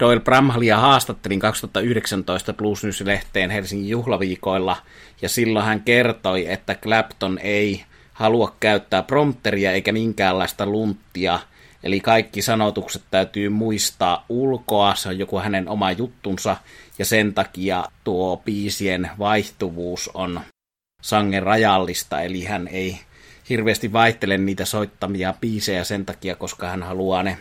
Doyle 0.00 0.20
Bramhallia 0.20 0.78
haastattelin 0.78 1.40
2019 1.40 2.52
Blues 2.52 2.84
News-lehteen 2.84 3.50
Helsingin 3.50 3.88
juhlaviikoilla, 3.88 4.76
ja 5.22 5.28
silloin 5.28 5.64
hän 5.64 5.82
kertoi, 5.82 6.52
että 6.52 6.74
Clapton 6.74 7.38
ei 7.42 7.84
halua 8.20 8.56
käyttää 8.60 9.02
prompteria 9.02 9.72
eikä 9.72 9.92
minkäänlaista 9.92 10.66
lunttia, 10.66 11.38
eli 11.82 12.00
kaikki 12.00 12.42
sanotukset 12.42 13.02
täytyy 13.10 13.48
muistaa 13.48 14.24
ulkoa, 14.28 14.94
se 14.94 15.08
on 15.08 15.18
joku 15.18 15.38
hänen 15.38 15.68
oma 15.68 15.92
juttunsa, 15.92 16.56
ja 16.98 17.04
sen 17.04 17.34
takia 17.34 17.84
tuo 18.04 18.36
biisien 18.36 19.10
vaihtuvuus 19.18 20.10
on 20.14 20.40
sangen 21.02 21.42
rajallista, 21.42 22.20
eli 22.20 22.44
hän 22.44 22.68
ei 22.68 23.00
hirveästi 23.50 23.92
vaihtele 23.92 24.38
niitä 24.38 24.64
soittamia 24.64 25.34
biisejä 25.40 25.84
sen 25.84 26.06
takia, 26.06 26.36
koska 26.36 26.68
hän 26.68 26.82
haluaa 26.82 27.22
ne 27.22 27.38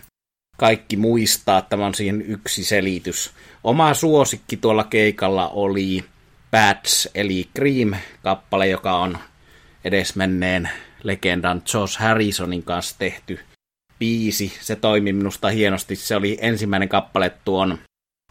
kaikki 0.57 0.97
muistaa. 0.97 1.61
Tämä 1.61 1.85
on 1.85 1.95
siihen 1.95 2.21
yksi 2.21 2.63
selitys. 2.63 3.31
Oma 3.63 3.93
suosikki 3.93 4.57
tuolla 4.57 4.83
keikalla 4.83 5.49
oli 5.49 6.05
Bats, 6.51 7.09
eli 7.15 7.49
Cream-kappale, 7.59 8.65
joka 8.67 8.97
on 8.97 9.17
edesmenneen 9.83 10.69
legendan 11.03 11.61
Josh 11.73 11.99
Harrisonin 11.99 12.63
kanssa 12.63 12.95
tehty 12.99 13.39
biisi. 13.99 14.53
Se 14.61 14.75
toimi 14.75 15.13
minusta 15.13 15.49
hienosti. 15.49 15.95
Se 15.95 16.15
oli 16.15 16.37
ensimmäinen 16.41 16.89
kappale 16.89 17.31
tuon 17.45 17.79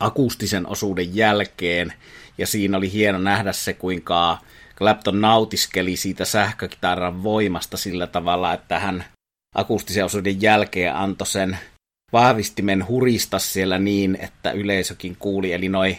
akustisen 0.01 0.67
osuuden 0.67 1.17
jälkeen, 1.17 1.93
ja 2.39 2.47
siinä 2.47 2.77
oli 2.77 2.93
hieno 2.93 3.19
nähdä 3.19 3.53
se, 3.53 3.73
kuinka 3.73 4.39
Clapton 4.77 5.21
nautiskeli 5.21 5.97
siitä 5.97 6.25
sähkökitaran 6.25 7.23
voimasta 7.23 7.77
sillä 7.77 8.07
tavalla, 8.07 8.53
että 8.53 8.79
hän 8.79 9.05
akustisen 9.55 10.05
osuuden 10.05 10.43
jälkeen 10.43 10.95
antoi 10.95 11.27
sen 11.27 11.59
vahvistimen 12.13 12.89
hurista 12.89 13.39
siellä 13.39 13.79
niin, 13.79 14.19
että 14.21 14.51
yleisökin 14.51 15.17
kuuli, 15.19 15.53
eli 15.53 15.69
noi 15.69 15.99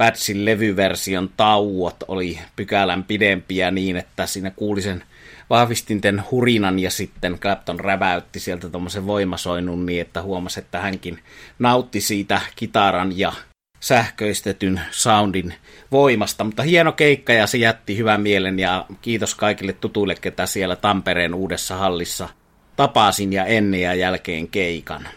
Patsin 0.00 0.44
levyversion 0.44 1.30
tauot 1.36 1.96
oli 2.08 2.38
pykälän 2.56 3.04
pidempiä 3.04 3.70
niin, 3.70 3.96
että 3.96 4.26
siinä 4.26 4.50
kuuli 4.50 4.82
sen 4.82 5.04
vahvistinten 5.50 6.22
hurinan 6.30 6.78
ja 6.78 6.90
sitten 6.90 7.38
Clapton 7.38 7.80
räväytti 7.80 8.40
sieltä 8.40 8.68
tuommoisen 8.68 9.06
voimasoinnun 9.06 9.86
niin, 9.86 10.00
että 10.00 10.22
huomasi, 10.22 10.60
että 10.60 10.80
hänkin 10.80 11.18
nautti 11.58 12.00
siitä 12.00 12.40
kitaran 12.56 13.18
ja 13.18 13.32
sähköistetyn 13.80 14.80
soundin 14.90 15.54
voimasta, 15.92 16.44
mutta 16.44 16.62
hieno 16.62 16.92
keikka 16.92 17.32
ja 17.32 17.46
se 17.46 17.58
jätti 17.58 17.96
hyvän 17.96 18.20
mielen 18.20 18.58
ja 18.58 18.86
kiitos 19.02 19.34
kaikille 19.34 19.72
tutuille, 19.72 20.14
ketä 20.14 20.46
siellä 20.46 20.76
Tampereen 20.76 21.34
uudessa 21.34 21.76
hallissa 21.76 22.28
tapasin 22.76 23.32
ja 23.32 23.44
ennen 23.44 23.80
ja 23.80 23.94
jälkeen 23.94 24.48
keikan. 24.48 25.08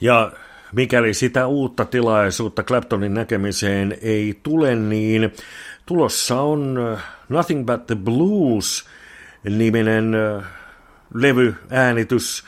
Ja 0.00 0.32
mikäli 0.72 1.14
sitä 1.14 1.46
uutta 1.46 1.84
tilaisuutta 1.84 2.62
Claptonin 2.62 3.14
näkemiseen 3.14 3.98
ei 4.02 4.40
tule, 4.42 4.76
niin 4.76 5.32
tulossa 5.86 6.40
on 6.40 6.78
äh, 6.92 7.04
Nothing 7.28 7.66
But 7.66 7.86
The 7.86 7.94
Blues 7.94 8.84
niminen 9.44 10.14
äh, 10.14 10.44
levyäänitys, 11.14 12.44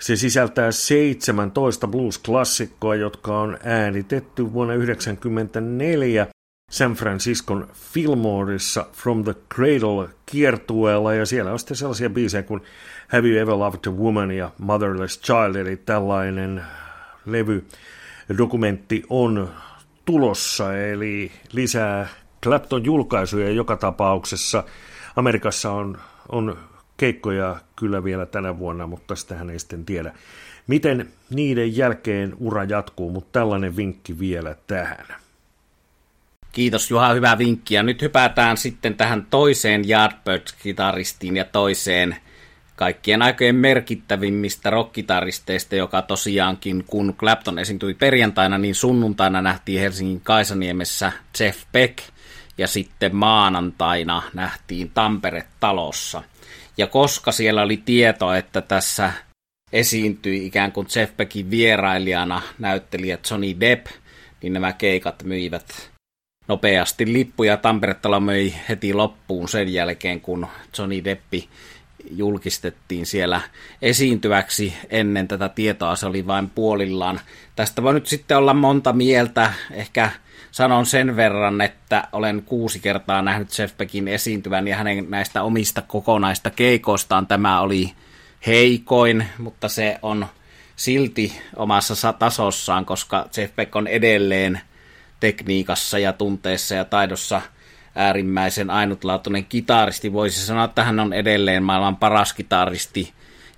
se 0.00 0.16
sisältää 0.16 0.72
17 0.72 1.86
blues-klassikkoa, 1.86 2.94
jotka 2.94 3.40
on 3.40 3.58
äänitetty 3.64 4.52
vuonna 4.52 4.74
1994 4.74 6.26
San 6.70 6.92
Franciscon 6.94 7.68
Fillmoreissa 7.92 8.86
From 8.92 9.24
the 9.24 9.34
Cradle 9.54 10.08
kiertueella, 10.26 11.14
ja 11.14 11.26
siellä 11.26 11.52
on 11.52 11.58
sitten 11.58 11.76
sellaisia 11.76 12.10
biisejä 12.10 12.42
kuin 12.42 12.60
Have 13.08 13.28
You 13.28 13.38
Ever 13.38 13.54
Loved 13.54 13.86
a 13.86 13.90
Woman 13.90 14.30
ja 14.30 14.50
Motherless 14.58 15.20
Child, 15.20 15.54
eli 15.54 15.76
tällainen 15.76 16.62
levy 17.26 17.64
dokumentti 18.38 19.02
on 19.08 19.50
tulossa, 20.04 20.78
eli 20.78 21.32
lisää 21.52 22.08
Clapton 22.42 22.84
julkaisuja 22.84 23.50
joka 23.50 23.76
tapauksessa. 23.76 24.64
Amerikassa 25.16 25.72
on, 25.72 25.98
on 26.28 26.58
keikkoja 26.96 27.56
kyllä 27.76 28.04
vielä 28.04 28.26
tänä 28.26 28.58
vuonna, 28.58 28.86
mutta 28.86 29.16
sitähän 29.16 29.50
ei 29.50 29.58
sitten 29.58 29.84
tiedä. 29.84 30.14
Miten 30.66 31.08
niiden 31.30 31.76
jälkeen 31.76 32.36
ura 32.38 32.64
jatkuu, 32.64 33.10
mutta 33.10 33.40
tällainen 33.40 33.76
vinkki 33.76 34.18
vielä 34.18 34.56
tähän. 34.66 35.06
Kiitos 36.52 36.90
Juha, 36.90 37.14
hyvä 37.14 37.38
vinkki. 37.38 37.74
Ja 37.74 37.82
nyt 37.82 38.02
hypätään 38.02 38.56
sitten 38.56 38.94
tähän 38.94 39.26
toiseen 39.30 39.82
Yardbirds-kitaristiin 39.84 41.36
ja 41.36 41.44
toiseen 41.44 42.16
kaikkien 42.80 43.22
aikojen 43.22 43.54
merkittävimmistä 43.54 44.70
rockkitaristeista, 44.70 45.76
joka 45.76 46.02
tosiaankin, 46.02 46.84
kun 46.86 47.14
Clapton 47.18 47.58
esiintyi 47.58 47.94
perjantaina, 47.94 48.58
niin 48.58 48.74
sunnuntaina 48.74 49.42
nähtiin 49.42 49.80
Helsingin 49.80 50.20
Kaisaniemessä 50.20 51.12
Jeff 51.40 51.64
Beck, 51.72 51.98
ja 52.58 52.66
sitten 52.66 53.16
maanantaina 53.16 54.22
nähtiin 54.34 54.90
Tampere-talossa. 54.94 56.22
Ja 56.76 56.86
koska 56.86 57.32
siellä 57.32 57.62
oli 57.62 57.76
tieto, 57.76 58.34
että 58.34 58.60
tässä 58.60 59.12
esiintyi 59.72 60.46
ikään 60.46 60.72
kuin 60.72 60.86
Jeff 60.96 61.16
Beckin 61.16 61.50
vierailijana 61.50 62.42
näyttelijä 62.58 63.18
Johnny 63.30 63.60
Depp, 63.60 63.86
niin 64.42 64.52
nämä 64.52 64.72
keikat 64.72 65.22
myivät 65.22 65.90
nopeasti 66.48 67.12
lippuja. 67.12 67.56
Tampere-talo 67.56 68.20
möi 68.20 68.54
heti 68.68 68.94
loppuun 68.94 69.48
sen 69.48 69.72
jälkeen, 69.72 70.20
kun 70.20 70.46
Johnny 70.78 71.04
Deppi 71.04 71.48
julkistettiin 72.10 73.06
siellä 73.06 73.40
esiintyväksi 73.82 74.74
ennen 74.90 75.28
tätä 75.28 75.48
tietoa, 75.48 75.96
se 75.96 76.06
oli 76.06 76.26
vain 76.26 76.50
puolillaan. 76.50 77.20
Tästä 77.56 77.82
voi 77.82 77.94
nyt 77.94 78.06
sitten 78.06 78.36
olla 78.36 78.54
monta 78.54 78.92
mieltä, 78.92 79.52
ehkä 79.70 80.10
sanon 80.50 80.86
sen 80.86 81.16
verran, 81.16 81.60
että 81.60 82.08
olen 82.12 82.42
kuusi 82.42 82.80
kertaa 82.80 83.22
nähnyt 83.22 83.58
Jeff 83.58 83.76
Beckin 83.76 84.08
esiintyvän 84.08 84.68
ja 84.68 84.76
hänen 84.76 85.06
näistä 85.10 85.42
omista 85.42 85.82
kokonaista 85.82 86.50
keikoistaan 86.50 87.26
tämä 87.26 87.60
oli 87.60 87.92
heikoin, 88.46 89.26
mutta 89.38 89.68
se 89.68 89.98
on 90.02 90.26
silti 90.76 91.42
omassa 91.56 92.12
tasossaan, 92.12 92.84
koska 92.86 93.28
Jeff 93.36 93.56
Beck 93.56 93.76
on 93.76 93.86
edelleen 93.86 94.60
tekniikassa 95.20 95.98
ja 95.98 96.12
tunteessa 96.12 96.74
ja 96.74 96.84
taidossa 96.84 97.42
äärimmäisen 97.94 98.70
ainutlaatuinen 98.70 99.44
kitaristi. 99.44 100.12
Voisi 100.12 100.46
sanoa, 100.46 100.64
että 100.64 100.84
hän 100.84 101.00
on 101.00 101.12
edelleen 101.12 101.62
maailman 101.62 101.96
paras 101.96 102.32
kitaristi 102.32 103.12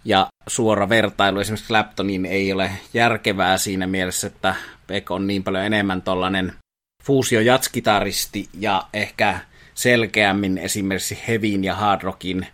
ja 0.04 0.26
suora 0.46 0.88
vertailu 0.88 1.40
esimerkiksi 1.40 1.68
Claptoniin 1.68 2.26
ei 2.26 2.52
ole 2.52 2.70
järkevää 2.94 3.58
siinä 3.58 3.86
mielessä, 3.86 4.26
että 4.26 4.54
Beck 4.86 5.10
on 5.10 5.26
niin 5.26 5.44
paljon 5.44 5.64
enemmän 5.64 6.02
tollainen 6.02 6.52
fuusio 7.04 7.40
jatskitaristi 7.40 8.48
ja 8.58 8.82
ehkä 8.92 9.40
selkeämmin 9.74 10.58
esimerkiksi 10.58 11.22
Hevin 11.28 11.64
ja 11.64 11.74
Hard 11.74 12.02
Rockin 12.02 12.46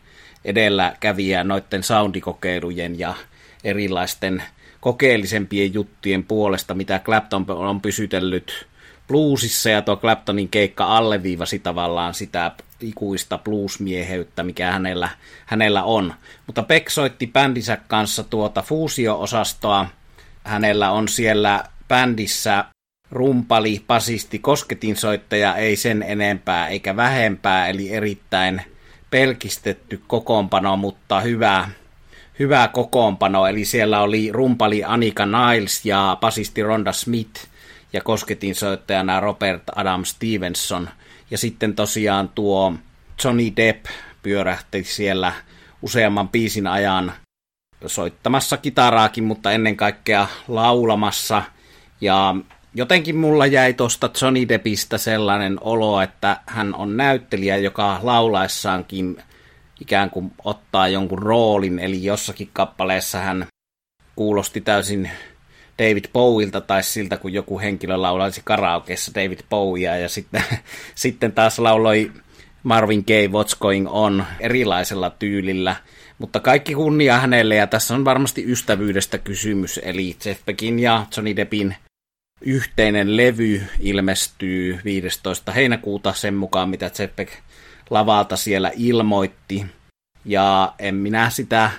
edelläkävijä 0.44 1.44
noiden 1.44 1.82
soundikokeilujen 1.82 2.98
ja 2.98 3.14
erilaisten 3.64 4.42
kokeellisempien 4.80 5.74
juttujen 5.74 6.24
puolesta, 6.24 6.74
mitä 6.74 6.98
Clapton 6.98 7.44
on 7.48 7.80
pysytellyt 7.80 8.67
bluesissa, 9.08 9.70
ja 9.70 9.82
tuo 9.82 9.96
Claptonin 9.96 10.48
keikka 10.48 10.96
alleviivasi 10.96 11.58
tavallaan 11.58 12.14
sitä 12.14 12.52
ikuista 12.80 13.38
bluesmieheyttä, 13.38 14.42
mikä 14.42 14.72
hänellä, 14.72 15.08
hänellä 15.46 15.82
on. 15.84 16.14
Mutta 16.46 16.62
Beck 16.62 16.90
soitti 16.90 17.26
bändinsä 17.26 17.78
kanssa 17.88 18.24
tuota 18.24 18.62
fuusio-osastoa, 18.62 19.86
hänellä 20.44 20.90
on 20.90 21.08
siellä 21.08 21.64
bändissä 21.88 22.64
rumpali, 23.10 23.84
pasisti, 23.86 24.38
kosketinsoittaja, 24.38 25.56
ei 25.56 25.76
sen 25.76 26.02
enempää 26.02 26.68
eikä 26.68 26.96
vähempää, 26.96 27.68
eli 27.68 27.92
erittäin 27.92 28.62
pelkistetty 29.10 30.02
kokoonpano, 30.06 30.76
mutta 30.76 31.20
hyvä, 31.20 31.68
hyvä 32.38 32.68
kokoonpano. 32.72 33.46
Eli 33.46 33.64
siellä 33.64 34.00
oli 34.00 34.32
rumpali 34.32 34.84
Anika 34.84 35.26
Niles 35.26 35.86
ja 35.86 36.18
pasisti 36.20 36.62
Ronda 36.62 36.92
Smith 36.92 37.46
ja 37.92 38.00
kosketinsoittajana 38.00 39.20
Robert 39.20 39.62
Adam 39.76 40.04
Stevenson. 40.04 40.88
Ja 41.30 41.38
sitten 41.38 41.74
tosiaan 41.74 42.28
tuo 42.28 42.74
Johnny 43.24 43.52
Depp 43.56 43.86
pyörähti 44.22 44.84
siellä 44.84 45.32
useamman 45.82 46.28
biisin 46.28 46.66
ajan 46.66 47.12
soittamassa 47.86 48.56
kitaraakin, 48.56 49.24
mutta 49.24 49.52
ennen 49.52 49.76
kaikkea 49.76 50.26
laulamassa. 50.48 51.42
Ja 52.00 52.36
jotenkin 52.74 53.16
mulla 53.16 53.46
jäi 53.46 53.74
tuosta 53.74 54.10
Johnny 54.22 54.48
Deppistä 54.48 54.98
sellainen 54.98 55.58
olo, 55.60 56.00
että 56.00 56.40
hän 56.46 56.74
on 56.74 56.96
näyttelijä, 56.96 57.56
joka 57.56 58.00
laulaessaankin 58.02 59.22
ikään 59.80 60.10
kuin 60.10 60.32
ottaa 60.44 60.88
jonkun 60.88 61.18
roolin, 61.18 61.78
eli 61.78 62.04
jossakin 62.04 62.50
kappaleessa 62.52 63.18
hän 63.18 63.46
kuulosti 64.16 64.60
täysin 64.60 65.10
David 65.78 66.04
Bowilta 66.12 66.60
tai 66.60 66.82
siltä, 66.82 67.16
kun 67.16 67.32
joku 67.32 67.58
henkilö 67.58 67.96
laulaisi 67.96 68.40
karaokeessa 68.44 69.12
David 69.14 69.38
Bowiea 69.50 69.96
ja 69.96 70.08
sitten, 70.08 70.44
sitten 70.94 71.32
taas 71.32 71.58
lauloi 71.58 72.12
Marvin 72.62 73.04
Gaye 73.06 73.26
What's 73.26 73.58
Going 73.60 73.88
On 73.90 74.24
erilaisella 74.40 75.10
tyylillä. 75.10 75.76
Mutta 76.18 76.40
kaikki 76.40 76.74
kunnia 76.74 77.18
hänelle 77.18 77.54
ja 77.54 77.66
tässä 77.66 77.94
on 77.94 78.04
varmasti 78.04 78.44
ystävyydestä 78.46 79.18
kysymys, 79.18 79.80
eli 79.82 80.16
Jeff 80.24 80.44
Beckin 80.44 80.78
ja 80.78 81.06
Johnny 81.16 81.36
Deppin 81.36 81.76
yhteinen 82.40 83.16
levy 83.16 83.62
ilmestyy 83.80 84.80
15. 84.84 85.52
heinäkuuta 85.52 86.12
sen 86.12 86.34
mukaan, 86.34 86.68
mitä 86.68 86.90
Jeff 86.98 87.16
Beck 87.16 87.32
lavalta 87.90 88.36
siellä 88.36 88.72
ilmoitti. 88.76 89.66
Ja 90.24 90.74
en 90.78 90.94
minä 90.94 91.30
sitä 91.30 91.70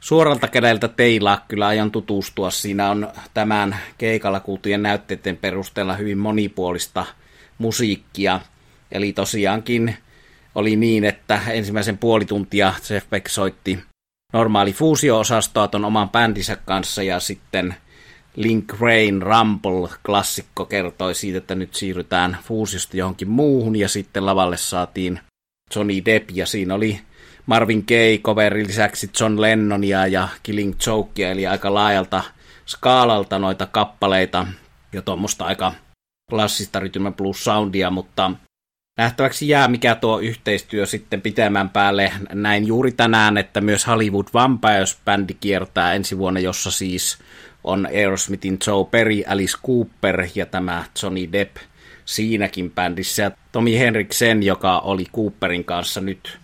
suoralta 0.00 0.48
kädeltä 0.48 0.88
teillä 0.88 1.38
kyllä 1.48 1.66
aion 1.66 1.90
tutustua. 1.90 2.50
Siinä 2.50 2.90
on 2.90 3.08
tämän 3.34 3.76
keikalla 3.98 4.40
kuultujen 4.40 4.82
näytteiden 4.82 5.36
perusteella 5.36 5.94
hyvin 5.94 6.18
monipuolista 6.18 7.06
musiikkia. 7.58 8.40
Eli 8.92 9.12
tosiaankin 9.12 9.96
oli 10.54 10.76
niin, 10.76 11.04
että 11.04 11.40
ensimmäisen 11.48 11.98
puoli 11.98 12.24
tuntia 12.24 12.72
Jeff 12.90 13.10
Beck 13.10 13.28
soitti 13.28 13.78
normaali 14.32 14.72
fuusio-osastoa 14.72 15.68
ton 15.68 15.84
oman 15.84 16.10
bändinsä 16.10 16.56
kanssa 16.56 17.02
ja 17.02 17.20
sitten 17.20 17.74
Link 18.36 18.80
Rain 18.80 19.22
Rumble-klassikko 19.22 20.66
kertoi 20.68 21.14
siitä, 21.14 21.38
että 21.38 21.54
nyt 21.54 21.74
siirrytään 21.74 22.38
fuusiosta 22.44 22.96
johonkin 22.96 23.28
muuhun 23.28 23.76
ja 23.76 23.88
sitten 23.88 24.26
lavalle 24.26 24.56
saatiin 24.56 25.20
Johnny 25.74 26.04
Depp 26.04 26.30
ja 26.30 26.46
siinä 26.46 26.74
oli 26.74 27.00
Marvin 27.48 27.84
Gaye 27.88 28.18
coverin 28.18 28.66
lisäksi 28.66 29.10
John 29.20 29.40
Lennonia 29.40 30.06
ja 30.06 30.28
Killing 30.42 30.74
Jokea, 30.86 31.30
eli 31.30 31.46
aika 31.46 31.74
laajalta 31.74 32.22
skaalalta 32.66 33.38
noita 33.38 33.66
kappaleita 33.66 34.46
ja 34.92 35.02
tuommoista 35.02 35.44
aika 35.44 35.72
klassista 36.30 36.80
rytmä 36.80 37.10
plus 37.10 37.44
soundia, 37.44 37.90
mutta 37.90 38.30
nähtäväksi 38.98 39.48
jää, 39.48 39.68
mikä 39.68 39.94
tuo 39.94 40.18
yhteistyö 40.18 40.86
sitten 40.86 41.20
pitemmän 41.20 41.70
päälle. 41.70 42.12
Näin 42.32 42.66
juuri 42.66 42.92
tänään, 42.92 43.38
että 43.38 43.60
myös 43.60 43.86
Hollywood 43.86 44.26
Vampires-bändi 44.34 45.34
kiertää 45.40 45.94
ensi 45.94 46.18
vuonna, 46.18 46.40
jossa 46.40 46.70
siis 46.70 47.18
on 47.64 47.86
Aerosmithin 47.86 48.58
Joe 48.66 48.84
Perry, 48.90 49.22
Alice 49.26 49.58
Cooper 49.66 50.26
ja 50.34 50.46
tämä 50.46 50.84
Johnny 51.02 51.32
Depp 51.32 51.56
siinäkin 52.04 52.70
bändissä. 52.70 53.22
Ja 53.22 53.30
Tomi 53.52 53.78
Henriksen, 53.78 54.42
joka 54.42 54.78
oli 54.78 55.04
Cooperin 55.04 55.64
kanssa 55.64 56.00
nyt 56.00 56.38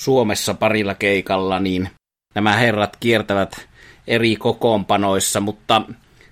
Suomessa 0.00 0.54
parilla 0.54 0.94
keikalla, 0.94 1.60
niin 1.60 1.88
nämä 2.34 2.56
herrat 2.56 2.96
kiertävät 3.00 3.68
eri 4.06 4.36
kokoonpanoissa, 4.36 5.40
mutta 5.40 5.82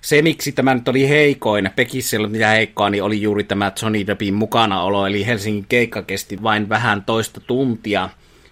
se, 0.01 0.21
miksi 0.21 0.51
tämä 0.51 0.73
nyt 0.73 0.87
oli 0.87 1.09
heikoin, 1.09 1.69
Pekissä 1.75 2.17
ollut 2.17 2.31
mitään 2.31 2.55
heikkoa, 2.55 2.89
niin 2.89 3.03
oli 3.03 3.21
juuri 3.21 3.43
tämä 3.43 3.71
Johnny 3.81 4.07
Deppin 4.07 4.33
mukanaolo, 4.33 5.07
eli 5.07 5.25
Helsingin 5.25 5.65
keikka 5.69 6.01
kesti 6.01 6.43
vain 6.43 6.69
vähän 6.69 7.03
toista 7.03 7.41
tuntia, 7.41 8.09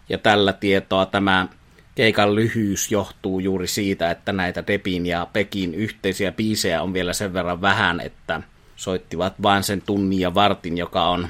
ja 0.10 0.18
tällä 0.18 0.54
tietoa 0.54 1.06
tämä 1.06 1.48
keikan 1.96 2.36
lyhyys 2.36 2.92
johtuu 2.92 3.40
juuri 3.40 3.68
siitä, 3.68 4.12
että 4.12 4.32
näitä 4.32 4.68
Deppin 4.68 5.06
ja 5.06 5.28
Pekin 5.34 5.76
yhteisiä 5.76 6.32
biisejä 6.32 6.82
on 6.82 6.94
vielä 6.94 7.14
sen 7.14 7.34
verran 7.34 7.62
vähän, 7.62 8.00
että 8.02 8.42
soittivat 8.76 9.42
vain 9.42 9.64
sen 9.64 9.82
tunnin 9.82 10.20
ja 10.20 10.34
vartin, 10.34 10.78
joka 10.78 11.10
on 11.10 11.28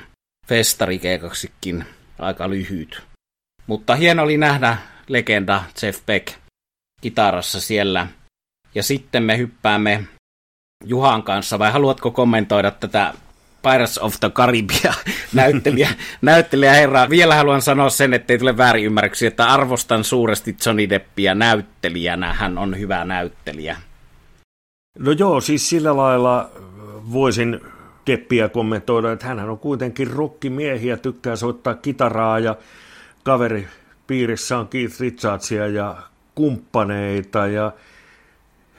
festarikeikaksikin 0.47 1.85
aika 2.19 2.49
lyhyt. 2.49 3.06
Mutta 3.67 3.95
hieno 3.95 4.23
oli 4.23 4.37
nähdä 4.37 4.77
legenda 5.07 5.63
Jeff 5.81 6.05
Beck 6.05 6.27
kitarassa 7.01 7.61
siellä. 7.61 8.07
Ja 8.75 8.83
sitten 8.83 9.23
me 9.23 9.37
hyppäämme 9.37 10.03
Juhan 10.85 11.23
kanssa, 11.23 11.59
vai 11.59 11.71
haluatko 11.71 12.11
kommentoida 12.11 12.71
tätä 12.71 13.13
Pirates 13.61 13.97
of 13.97 14.15
the 14.19 14.29
Caribbean 14.29 14.93
näyttelijä, 15.33 15.89
näyttelijä 16.21 16.73
herra. 16.73 17.09
Vielä 17.09 17.35
haluan 17.35 17.61
sanoa 17.61 17.89
sen, 17.89 18.13
ettei 18.13 18.37
tule 18.37 18.57
väärinymmärryksiä, 18.57 19.27
että 19.27 19.47
arvostan 19.47 20.03
suuresti 20.03 20.55
Johnny 20.65 20.89
Deppia 20.89 21.35
näyttelijänä. 21.35 22.33
Hän 22.33 22.57
on 22.57 22.79
hyvä 22.79 23.05
näyttelijä. 23.05 23.77
No 24.99 25.11
joo, 25.11 25.41
siis 25.41 25.69
sillä 25.69 25.97
lailla 25.97 26.49
voisin 27.11 27.59
Deppiä 28.07 28.49
kommentoida, 28.49 29.11
että 29.11 29.27
hän 29.27 29.49
on 29.49 29.59
kuitenkin 29.59 30.11
rokkimiehiä, 30.11 30.97
tykkää 30.97 31.35
soittaa 31.35 31.75
kitaraa 31.75 32.39
ja 32.39 32.55
kaveri 33.27 33.67
piirissä 34.07 34.57
on 34.57 34.67
Keith 34.67 34.99
Richardsia 34.99 35.67
ja 35.67 35.97
kumppaneita 36.35 37.47
ja 37.47 37.71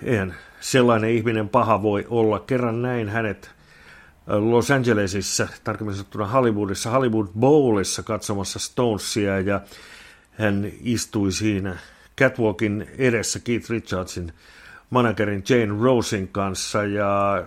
en 0.02 0.34
sellainen 0.60 1.10
ihminen 1.10 1.48
paha 1.48 1.82
voi 1.82 2.06
olla. 2.08 2.38
Kerran 2.38 2.82
näin 2.82 3.08
hänet 3.08 3.50
Los 4.26 4.70
Angelesissa, 4.70 5.48
tarkemmin 5.64 5.96
sanottuna 5.96 6.26
Hollywoodissa, 6.26 6.90
Hollywood 6.90 7.26
Bowlissa 7.38 8.02
katsomassa 8.02 8.58
Stonesia 8.58 9.40
ja 9.40 9.60
hän 10.32 10.72
istui 10.82 11.32
siinä 11.32 11.76
Catwalkin 12.18 12.86
edessä 12.98 13.40
Keith 13.40 13.70
Richardsin 13.70 14.32
managerin 14.90 15.44
Jane 15.48 15.82
Rosin 15.82 16.28
kanssa 16.28 16.84
ja 16.84 17.44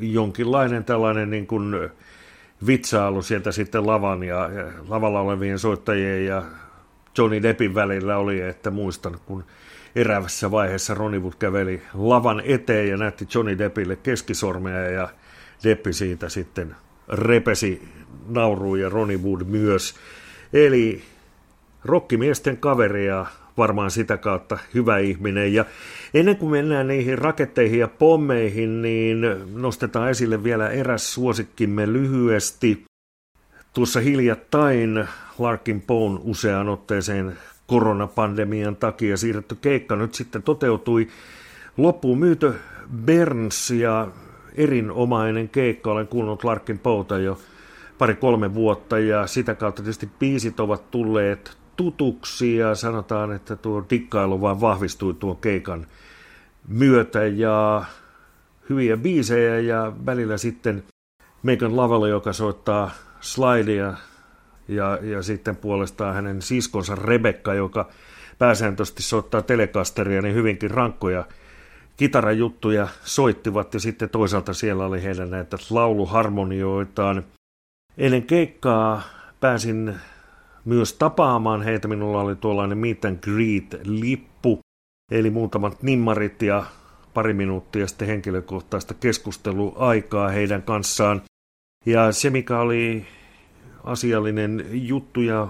jonkinlainen 0.00 0.84
tällainen 0.84 1.30
niin 1.30 1.46
kuin 1.46 1.90
vitsailu 2.66 3.22
sieltä 3.22 3.52
sitten 3.52 3.86
lavan 3.86 4.22
ja, 4.22 4.50
ja 4.50 4.72
lavalla 4.88 5.20
olevien 5.20 5.58
soittajien 5.58 6.26
ja 6.26 6.42
Johnny 7.18 7.42
Deppin 7.42 7.74
välillä 7.74 8.16
oli, 8.16 8.40
että 8.40 8.70
muistan, 8.70 9.18
kun 9.26 9.44
erävässä 9.96 10.50
vaiheessa 10.50 10.94
Ronnie 10.94 11.20
Wood 11.20 11.32
käveli 11.38 11.82
lavan 11.94 12.42
eteen 12.44 12.88
ja 12.88 12.96
näytti 12.96 13.28
Johnny 13.34 13.58
Deppille 13.58 13.96
keskisormea 13.96 14.90
ja 14.90 15.08
Deppi 15.64 15.92
siitä 15.92 16.28
sitten 16.28 16.76
repesi 17.08 17.88
nauruun 18.28 18.80
ja 18.80 18.88
Ronnie 18.88 19.18
Wood 19.18 19.44
myös. 19.44 19.94
Eli 20.52 21.02
rokkimiesten 21.84 22.56
kaveria 22.56 23.26
varmaan 23.56 23.90
sitä 23.90 24.16
kautta 24.16 24.58
hyvä 24.74 24.98
ihminen. 24.98 25.54
Ja 25.54 25.64
ennen 26.14 26.36
kuin 26.36 26.50
mennään 26.50 26.88
niihin 26.88 27.18
raketteihin 27.18 27.78
ja 27.78 27.88
pommeihin, 27.88 28.82
niin 28.82 29.26
nostetaan 29.54 30.10
esille 30.10 30.44
vielä 30.44 30.68
eräs 30.68 31.14
suosikkimme 31.14 31.92
lyhyesti. 31.92 32.84
Tuossa 33.74 34.00
hiljattain 34.00 35.08
Larkin 35.38 35.80
Poon 35.80 36.20
useaan 36.24 36.68
otteeseen 36.68 37.36
koronapandemian 37.66 38.76
takia 38.76 39.16
siirretty 39.16 39.54
keikka 39.54 39.96
nyt 39.96 40.14
sitten 40.14 40.42
toteutui 40.42 41.08
loppuun 41.76 42.18
myytö 42.18 42.52
Berns 43.04 43.70
ja 43.70 44.08
erinomainen 44.54 45.48
keikka. 45.48 45.92
Olen 45.92 46.06
kuunnellut 46.06 46.44
Larkin 46.44 46.78
Pouta 46.78 47.18
jo 47.18 47.38
pari-kolme 47.98 48.54
vuotta 48.54 48.98
ja 48.98 49.26
sitä 49.26 49.54
kautta 49.54 49.82
tietysti 49.82 50.10
biisit 50.18 50.60
ovat 50.60 50.90
tulleet 50.90 51.56
tutuksi 51.76 52.56
ja 52.56 52.74
sanotaan, 52.74 53.32
että 53.32 53.56
tuo 53.56 53.84
dikkailu 53.90 54.40
vaan 54.40 54.60
vahvistui 54.60 55.14
tuon 55.14 55.36
keikan 55.36 55.86
myötä 56.68 57.26
ja 57.26 57.84
hyviä 58.70 58.96
biisejä 58.96 59.60
ja 59.60 59.92
välillä 60.06 60.36
sitten 60.36 60.84
Megan 61.42 61.76
Lavelle, 61.76 62.08
joka 62.08 62.32
soittaa 62.32 62.90
slidea 63.20 63.94
ja, 64.68 64.98
ja 65.02 65.22
sitten 65.22 65.56
puolestaan 65.56 66.14
hänen 66.14 66.42
siskonsa 66.42 66.94
Rebekka, 66.94 67.54
joka 67.54 67.88
pääsääntöisesti 68.38 69.02
soittaa 69.02 69.42
telekasteria, 69.42 70.22
niin 70.22 70.34
hyvinkin 70.34 70.70
rankkoja 70.70 71.24
kitarajuttuja 71.96 72.88
soittivat 73.04 73.74
ja 73.74 73.80
sitten 73.80 74.10
toisaalta 74.10 74.54
siellä 74.54 74.86
oli 74.86 75.02
heidän 75.02 75.30
näitä 75.30 75.56
lauluharmonioitaan. 75.70 77.22
Ennen 77.98 78.22
keikkaa 78.22 79.02
pääsin 79.40 79.94
myös 80.66 80.92
tapaamaan 80.92 81.62
heitä. 81.62 81.88
Minulla 81.88 82.20
oli 82.20 82.36
tuollainen 82.36 82.78
meet 82.78 83.04
and 83.04 83.18
greet 83.18 83.76
lippu, 83.84 84.58
eli 85.10 85.30
muutamat 85.30 85.82
nimmarit 85.82 86.42
ja 86.42 86.64
pari 87.14 87.34
minuuttia 87.34 87.86
sitten 87.86 88.08
henkilökohtaista 88.08 88.94
keskusteluaikaa 88.94 90.28
heidän 90.28 90.62
kanssaan. 90.62 91.22
Ja 91.86 92.12
se, 92.12 92.30
mikä 92.30 92.58
oli 92.58 93.06
asiallinen 93.84 94.66
juttu 94.70 95.20
ja 95.20 95.48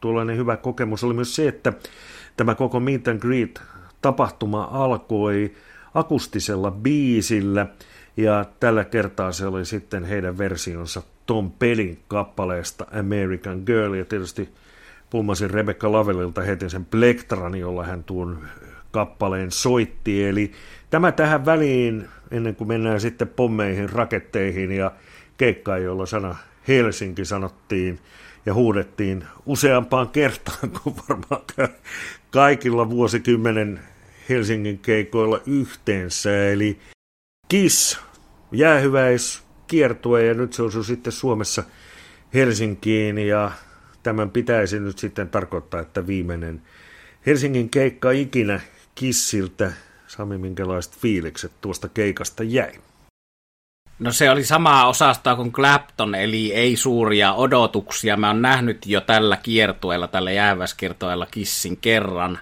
tuollainen 0.00 0.36
hyvä 0.36 0.56
kokemus, 0.56 1.04
oli 1.04 1.14
myös 1.14 1.36
se, 1.36 1.48
että 1.48 1.72
tämä 2.36 2.54
koko 2.54 2.80
Meet 2.80 3.08
and 3.08 3.20
Greet 3.20 3.62
tapahtuma 4.00 4.68
alkoi 4.72 5.54
akustisella 5.94 6.70
biisillä, 6.70 7.66
ja 8.16 8.44
tällä 8.60 8.84
kertaa 8.84 9.32
se 9.32 9.46
oli 9.46 9.64
sitten 9.64 10.04
heidän 10.04 10.38
versionsa 10.38 11.02
Tom 11.30 11.50
Pelin 11.50 11.98
kappaleesta 12.08 12.86
American 12.98 13.62
Girl, 13.66 13.94
ja 13.94 14.04
tietysti 14.04 14.48
pummasin 15.10 15.50
Rebecca 15.50 15.92
Lavelilta 15.92 16.40
heti 16.40 16.70
sen 16.70 16.84
plektran, 16.84 17.54
jolla 17.54 17.84
hän 17.84 18.04
tuon 18.04 18.48
kappaleen 18.90 19.50
soitti, 19.50 20.24
eli 20.24 20.52
tämä 20.90 21.12
tähän 21.12 21.46
väliin, 21.46 22.08
ennen 22.30 22.56
kuin 22.56 22.68
mennään 22.68 23.00
sitten 23.00 23.28
pommeihin, 23.28 23.90
raketteihin 23.90 24.72
ja 24.72 24.92
keikkaan, 25.36 25.82
jolla 25.82 26.06
sana 26.06 26.36
Helsinki 26.68 27.24
sanottiin 27.24 27.98
ja 28.46 28.54
huudettiin 28.54 29.24
useampaan 29.46 30.08
kertaan 30.08 30.70
kuin 30.82 30.96
varmaan 31.08 31.42
kaikilla 32.30 32.90
vuosikymmenen 32.90 33.80
Helsingin 34.28 34.78
keikoilla 34.78 35.40
yhteensä. 35.46 36.50
Eli 36.50 36.78
KISS, 37.48 38.00
jäähyväis, 38.52 39.49
kiertue 39.70 40.26
ja 40.26 40.34
nyt 40.34 40.52
se 40.52 40.62
osui 40.62 40.84
sitten 40.84 41.12
Suomessa 41.12 41.62
Helsinkiin 42.34 43.18
ja 43.18 43.50
tämän 44.02 44.30
pitäisi 44.30 44.80
nyt 44.80 44.98
sitten 44.98 45.28
tarkoittaa, 45.28 45.80
että 45.80 46.06
viimeinen 46.06 46.62
Helsingin 47.26 47.70
keikka 47.70 48.10
ikinä 48.10 48.60
Kissiltä. 48.94 49.72
Sami, 50.06 50.38
minkälaiset 50.38 50.98
fiilikset 50.98 51.52
tuosta 51.60 51.88
keikasta 51.88 52.42
jäi? 52.42 52.72
No 53.98 54.12
se 54.12 54.30
oli 54.30 54.44
samaa 54.44 54.88
osasta 54.88 55.36
kuin 55.36 55.52
Clapton, 55.52 56.14
eli 56.14 56.54
ei 56.54 56.76
suuria 56.76 57.34
odotuksia. 57.34 58.16
Mä 58.16 58.28
oon 58.28 58.42
nähnyt 58.42 58.86
jo 58.86 59.00
tällä 59.00 59.36
kiertueella, 59.36 60.06
tällä 60.06 60.32
jääväskiertueella 60.32 61.26
Kissin 61.30 61.76
kerran, 61.76 62.38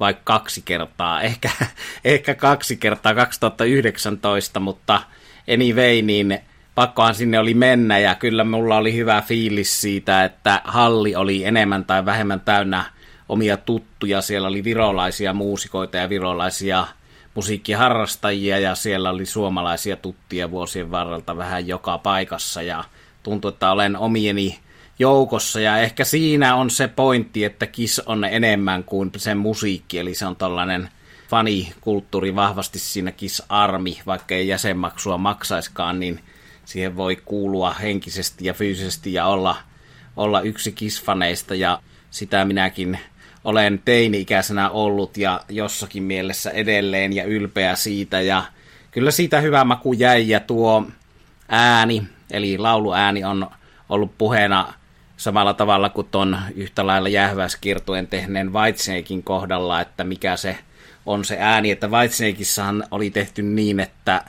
vaikka 0.00 0.22
kaksi 0.24 0.62
kertaa, 0.64 1.22
ehkä, 1.30 1.50
ehkä 2.04 2.34
kaksi 2.34 2.76
kertaa 2.76 3.14
2019, 3.14 4.60
mutta 4.60 5.02
anyway, 5.54 6.02
niin 6.02 6.40
pakkohan 6.74 7.14
sinne 7.14 7.38
oli 7.38 7.54
mennä 7.54 7.98
ja 7.98 8.14
kyllä 8.14 8.44
mulla 8.44 8.76
oli 8.76 8.96
hyvä 8.96 9.22
fiilis 9.26 9.80
siitä, 9.80 10.24
että 10.24 10.60
halli 10.64 11.16
oli 11.16 11.44
enemmän 11.44 11.84
tai 11.84 12.04
vähemmän 12.04 12.40
täynnä 12.40 12.84
omia 13.28 13.56
tuttuja. 13.56 14.22
Siellä 14.22 14.48
oli 14.48 14.64
virolaisia 14.64 15.32
muusikoita 15.32 15.96
ja 15.96 16.08
virolaisia 16.08 16.86
musiikkiharrastajia 17.34 18.58
ja 18.58 18.74
siellä 18.74 19.10
oli 19.10 19.26
suomalaisia 19.26 19.96
tuttia 19.96 20.50
vuosien 20.50 20.90
varrelta 20.90 21.36
vähän 21.36 21.68
joka 21.68 21.98
paikassa 21.98 22.62
ja 22.62 22.84
tuntuu, 23.22 23.48
että 23.48 23.70
olen 23.70 23.96
omieni 23.96 24.58
joukossa 24.98 25.60
ja 25.60 25.78
ehkä 25.78 26.04
siinä 26.04 26.54
on 26.54 26.70
se 26.70 26.88
pointti, 26.88 27.44
että 27.44 27.66
Kiss 27.66 27.98
on 27.98 28.24
enemmän 28.24 28.84
kuin 28.84 29.10
sen 29.16 29.38
musiikki, 29.38 29.98
eli 29.98 30.14
se 30.14 30.26
on 30.26 30.36
tällainen 30.36 30.88
fanikulttuuri 31.28 32.34
vahvasti 32.34 32.78
siinä 32.78 33.12
Kiss 33.12 33.42
Armi, 33.48 34.00
vaikka 34.06 34.34
ei 34.34 34.48
jäsenmaksua 34.48 35.18
maksaiskaan, 35.18 36.00
niin 36.00 36.20
siihen 36.72 36.96
voi 36.96 37.16
kuulua 37.16 37.72
henkisesti 37.72 38.44
ja 38.44 38.54
fyysisesti 38.54 39.12
ja 39.12 39.26
olla, 39.26 39.56
olla 40.16 40.40
yksi 40.40 40.70
Kiss-faneista 40.70 41.54
ja 41.54 41.82
sitä 42.10 42.44
minäkin 42.44 42.98
olen 43.44 43.82
teini-ikäisenä 43.84 44.70
ollut 44.70 45.16
ja 45.16 45.40
jossakin 45.48 46.02
mielessä 46.02 46.50
edelleen 46.50 47.12
ja 47.12 47.24
ylpeä 47.24 47.76
siitä. 47.76 48.20
Ja 48.20 48.44
kyllä 48.90 49.10
siitä 49.10 49.40
hyvä 49.40 49.64
maku 49.64 49.92
jäi 49.92 50.28
ja 50.28 50.40
tuo 50.40 50.86
ääni, 51.48 52.02
eli 52.30 52.58
lauluääni 52.58 53.24
on 53.24 53.50
ollut 53.88 54.18
puheena 54.18 54.74
samalla 55.16 55.54
tavalla 55.54 55.88
kuin 55.88 56.08
ton 56.10 56.38
yhtä 56.54 56.86
lailla 56.86 57.08
jäähyväiskirtuen 57.08 58.06
tehneen 58.06 58.52
Whitesnakein 58.52 59.22
kohdalla, 59.22 59.80
että 59.80 60.04
mikä 60.04 60.36
se 60.36 60.58
on 61.06 61.24
se 61.24 61.36
ääni, 61.40 61.70
että 61.70 61.88
Whitesnakeissahan 61.88 62.84
oli 62.90 63.10
tehty 63.10 63.42
niin, 63.42 63.80
että 63.80 64.24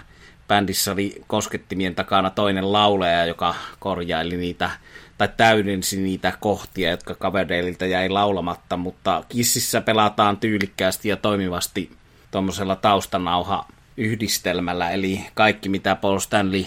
bändissä 0.48 0.92
oli 0.92 1.22
koskettimien 1.28 1.96
takana 1.96 2.30
toinen 2.30 2.72
lauleja, 2.72 3.26
joka 3.26 3.56
korjaili 3.80 4.38
niitä 4.38 4.70
tai 5.18 5.30
täydensi 5.38 6.02
niitä 6.02 6.34
kohtia, 6.40 6.92
jotka 6.92 7.16
Coverdaleilta 7.16 7.86
jäi 7.86 8.10
laulamatta, 8.10 8.78
mutta 8.78 9.24
Kississä 9.30 9.82
pelataan 9.82 10.38
tyylikkäästi 10.38 11.10
ja 11.10 11.18
toimivasti 11.18 11.92
tuommoisella 12.32 12.76
taustanauha 12.76 13.66
yhdistelmällä, 13.98 14.92
eli 14.92 15.26
kaikki 15.34 15.70
mitä 15.70 15.96
Paul 15.96 16.20
Stanley 16.20 16.66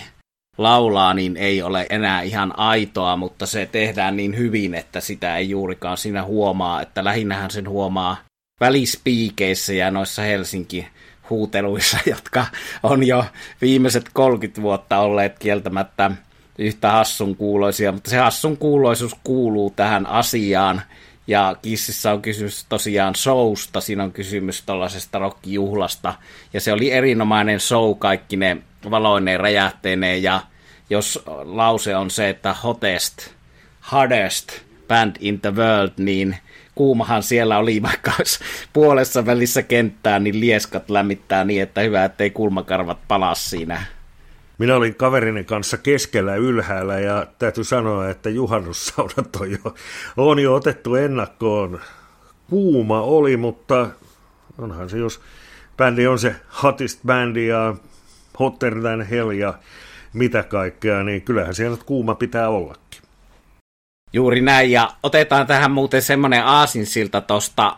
laulaa, 0.58 1.14
niin 1.14 1.36
ei 1.36 1.62
ole 1.62 1.86
enää 1.90 2.22
ihan 2.22 2.58
aitoa, 2.58 3.16
mutta 3.16 3.46
se 3.46 3.68
tehdään 3.72 4.16
niin 4.16 4.36
hyvin, 4.36 4.74
että 4.74 5.00
sitä 5.00 5.36
ei 5.36 5.50
juurikaan 5.50 5.96
siinä 5.96 6.24
huomaa, 6.24 6.82
että 6.82 7.04
lähinnähän 7.04 7.50
sen 7.50 7.68
huomaa 7.68 8.16
välispiikeissä 8.60 9.72
ja 9.72 9.90
noissa 9.90 10.22
Helsinki 10.22 10.88
huuteluissa, 11.30 11.98
jotka 12.14 12.46
on 12.82 13.06
jo 13.06 13.24
viimeiset 13.60 14.10
30 14.12 14.62
vuotta 14.62 14.98
olleet 14.98 15.38
kieltämättä 15.38 16.10
yhtä 16.58 16.90
hassun 16.90 17.36
kuuloisia, 17.36 17.92
mutta 17.92 18.10
se 18.10 18.16
hassun 18.16 18.56
kuuloisuus 18.56 19.16
kuuluu 19.24 19.72
tähän 19.76 20.06
asiaan. 20.06 20.82
Ja 21.26 21.56
Kississä 21.62 22.12
on 22.12 22.22
kysymys 22.22 22.66
tosiaan 22.68 23.14
showsta, 23.14 23.80
siinä 23.80 24.04
on 24.04 24.12
kysymys 24.12 24.62
tuollaisesta 24.62 25.18
rockijuhlasta. 25.18 26.14
Ja 26.52 26.60
se 26.60 26.72
oli 26.72 26.92
erinomainen 26.92 27.60
show 27.60 27.98
kaikki 27.98 28.36
ne 28.36 28.56
valoineen 28.90 29.40
räjähteineen. 29.40 30.22
Ja 30.22 30.40
jos 30.90 31.22
lause 31.44 31.96
on 31.96 32.10
se, 32.10 32.28
että 32.28 32.52
hottest, 32.52 33.30
hardest 33.80 34.52
band 34.88 35.16
in 35.20 35.40
the 35.40 35.54
world, 35.54 35.92
niin 35.96 36.36
kuumahan 36.76 37.22
siellä 37.22 37.58
oli, 37.58 37.82
vaikka 37.88 38.12
olisi 38.18 38.40
puolessa 38.72 39.26
välissä 39.26 39.62
kenttää, 39.62 40.18
niin 40.18 40.40
lieskat 40.40 40.90
lämmittää 40.90 41.44
niin, 41.44 41.62
että 41.62 41.80
hyvä, 41.80 42.04
ettei 42.04 42.30
kulmakarvat 42.30 42.98
palaa 43.08 43.34
siinä 43.34 43.82
minä 44.58 44.76
olin 44.76 44.94
kaverini 44.94 45.44
kanssa 45.44 45.76
keskellä 45.76 46.36
ylhäällä 46.36 47.00
ja 47.00 47.26
täytyy 47.38 47.64
sanoa, 47.64 48.08
että 48.08 48.30
juhannussaunat 48.30 49.36
on 49.40 49.50
jo, 49.50 49.74
on 50.16 50.38
jo 50.38 50.54
otettu 50.54 50.94
ennakkoon. 50.94 51.80
Kuuma 52.50 53.00
oli, 53.00 53.36
mutta 53.36 53.90
onhan 54.58 54.90
se, 54.90 54.98
jos 54.98 55.20
bändi 55.76 56.06
on 56.06 56.18
se 56.18 56.36
hottest 56.62 57.00
bändi 57.06 57.46
ja 57.46 57.74
hotter 58.38 58.80
than 58.80 59.02
hell 59.02 59.30
ja 59.30 59.54
mitä 60.12 60.42
kaikkea, 60.42 61.02
niin 61.02 61.22
kyllähän 61.22 61.54
siellä 61.54 61.76
kuuma 61.86 62.14
pitää 62.14 62.48
ollakin. 62.48 63.02
Juuri 64.12 64.40
näin, 64.40 64.70
ja 64.70 64.90
otetaan 65.02 65.46
tähän 65.46 65.70
muuten 65.70 66.02
semmoinen 66.02 66.44
aasinsilta 66.44 67.20
tuosta 67.20 67.76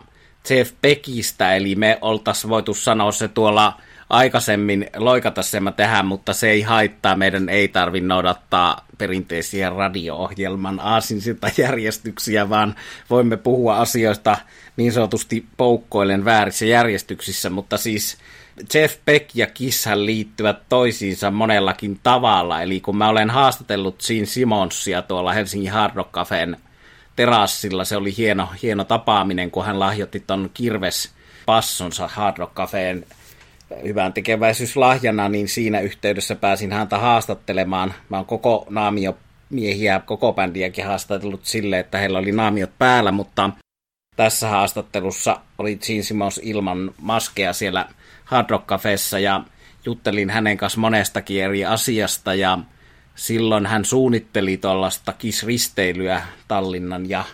Jeff 0.51 0.73
Beckistä, 0.83 1.55
eli 1.57 1.75
me 1.75 1.99
oltaisiin 2.01 2.51
voitu 2.51 2.75
sanoa 2.75 3.13
se 3.13 3.29
tuolla 3.29 3.81
aikaisemmin 4.11 4.91
loikata 4.97 5.43
sen 5.43 5.73
tehdä, 5.77 6.03
mutta 6.03 6.33
se 6.33 6.51
ei 6.51 6.63
haittaa. 6.63 7.17
Meidän 7.17 7.49
ei 7.49 7.69
tarvi 7.69 8.01
noudattaa 8.01 8.87
perinteisiä 8.99 9.71
radio-ohjelman 9.71 10.81
aasinsilta 10.81 11.51
järjestyksiä, 11.59 12.49
vaan 12.49 12.75
voimme 13.11 13.37
puhua 13.37 13.79
asioista 13.79 14.37
niin 14.77 14.93
sanotusti 14.93 15.47
poukkoilen 15.57 16.25
väärissä 16.25 16.67
järjestyksissä, 16.67 17.51
mutta 17.51 17.77
siis 17.77 18.19
Jeff 18.75 18.97
Beck 19.05 19.31
ja 19.35 19.47
Kisshän 19.47 20.07
liittyvät 20.07 20.59
toisiinsa 20.69 21.31
monellakin 21.31 22.01
tavalla. 22.03 22.63
Eli 22.63 22.81
kun 22.81 22.97
mä 22.97 23.09
olen 23.09 23.31
haastatellut 23.31 24.03
Gene 24.07 24.27
Simonsia 24.27 25.03
tuolla 25.03 25.33
Helsingin 25.33 25.71
Hard 25.71 25.97
Rock 25.97 26.13
Cafeen 26.13 26.57
terassilla, 27.17 27.85
se 27.85 27.97
oli 27.97 28.17
hieno, 28.17 28.49
hieno 28.63 28.85
tapaaminen, 28.85 29.51
kun 29.51 29.65
hän 29.65 29.81
lahjoitti 29.81 30.21
ton 30.21 30.51
Kirves 30.55 31.13
passonsa 31.47 32.09
Hard 32.09 32.39
Rock 32.39 32.55
Cafeen 32.55 33.07
hyvän 33.85 34.13
tekeväisyyslahjana, 34.13 35.29
niin 35.29 35.49
siinä 35.49 35.81
yhteydessä 35.81 36.35
pääsin 36.35 36.73
häntä 36.73 36.99
haastattelemaan. 36.99 37.95
Mä 38.09 38.17
oon 38.17 38.27
koko 38.27 38.67
naamio 38.71 39.17
miehiä, 39.51 40.01
koko 40.07 40.33
bändiäkin 40.33 40.87
haastatellut 40.87 41.45
sille, 41.45 41.79
että 41.79 41.99
heillä 41.99 42.19
oli 42.19 42.33
naamiot 42.33 42.71
päällä, 42.79 43.13
mutta 43.13 43.51
tässä 44.17 44.49
haastattelussa 44.49 45.41
oli 45.59 45.77
Gene 45.77 46.03
Simmons 46.03 46.41
ilman 46.43 46.91
maskeja 47.01 47.53
siellä 47.53 47.87
Hard 48.29 48.51
Rock 48.51 48.67
Cafeessa 48.67 49.19
ja 49.19 49.45
juttelin 49.85 50.31
hänen 50.31 50.57
kanssa 50.57 50.81
monestakin 50.81 51.43
eri 51.43 51.65
asiasta 51.65 52.35
ja 52.35 52.59
silloin 53.15 53.67
hän 53.67 53.85
suunnitteli 53.85 54.57
tuollaista 54.57 55.13
kisristeilyä 55.13 56.23
Tallinnan 56.49 57.09
ja 57.09 57.25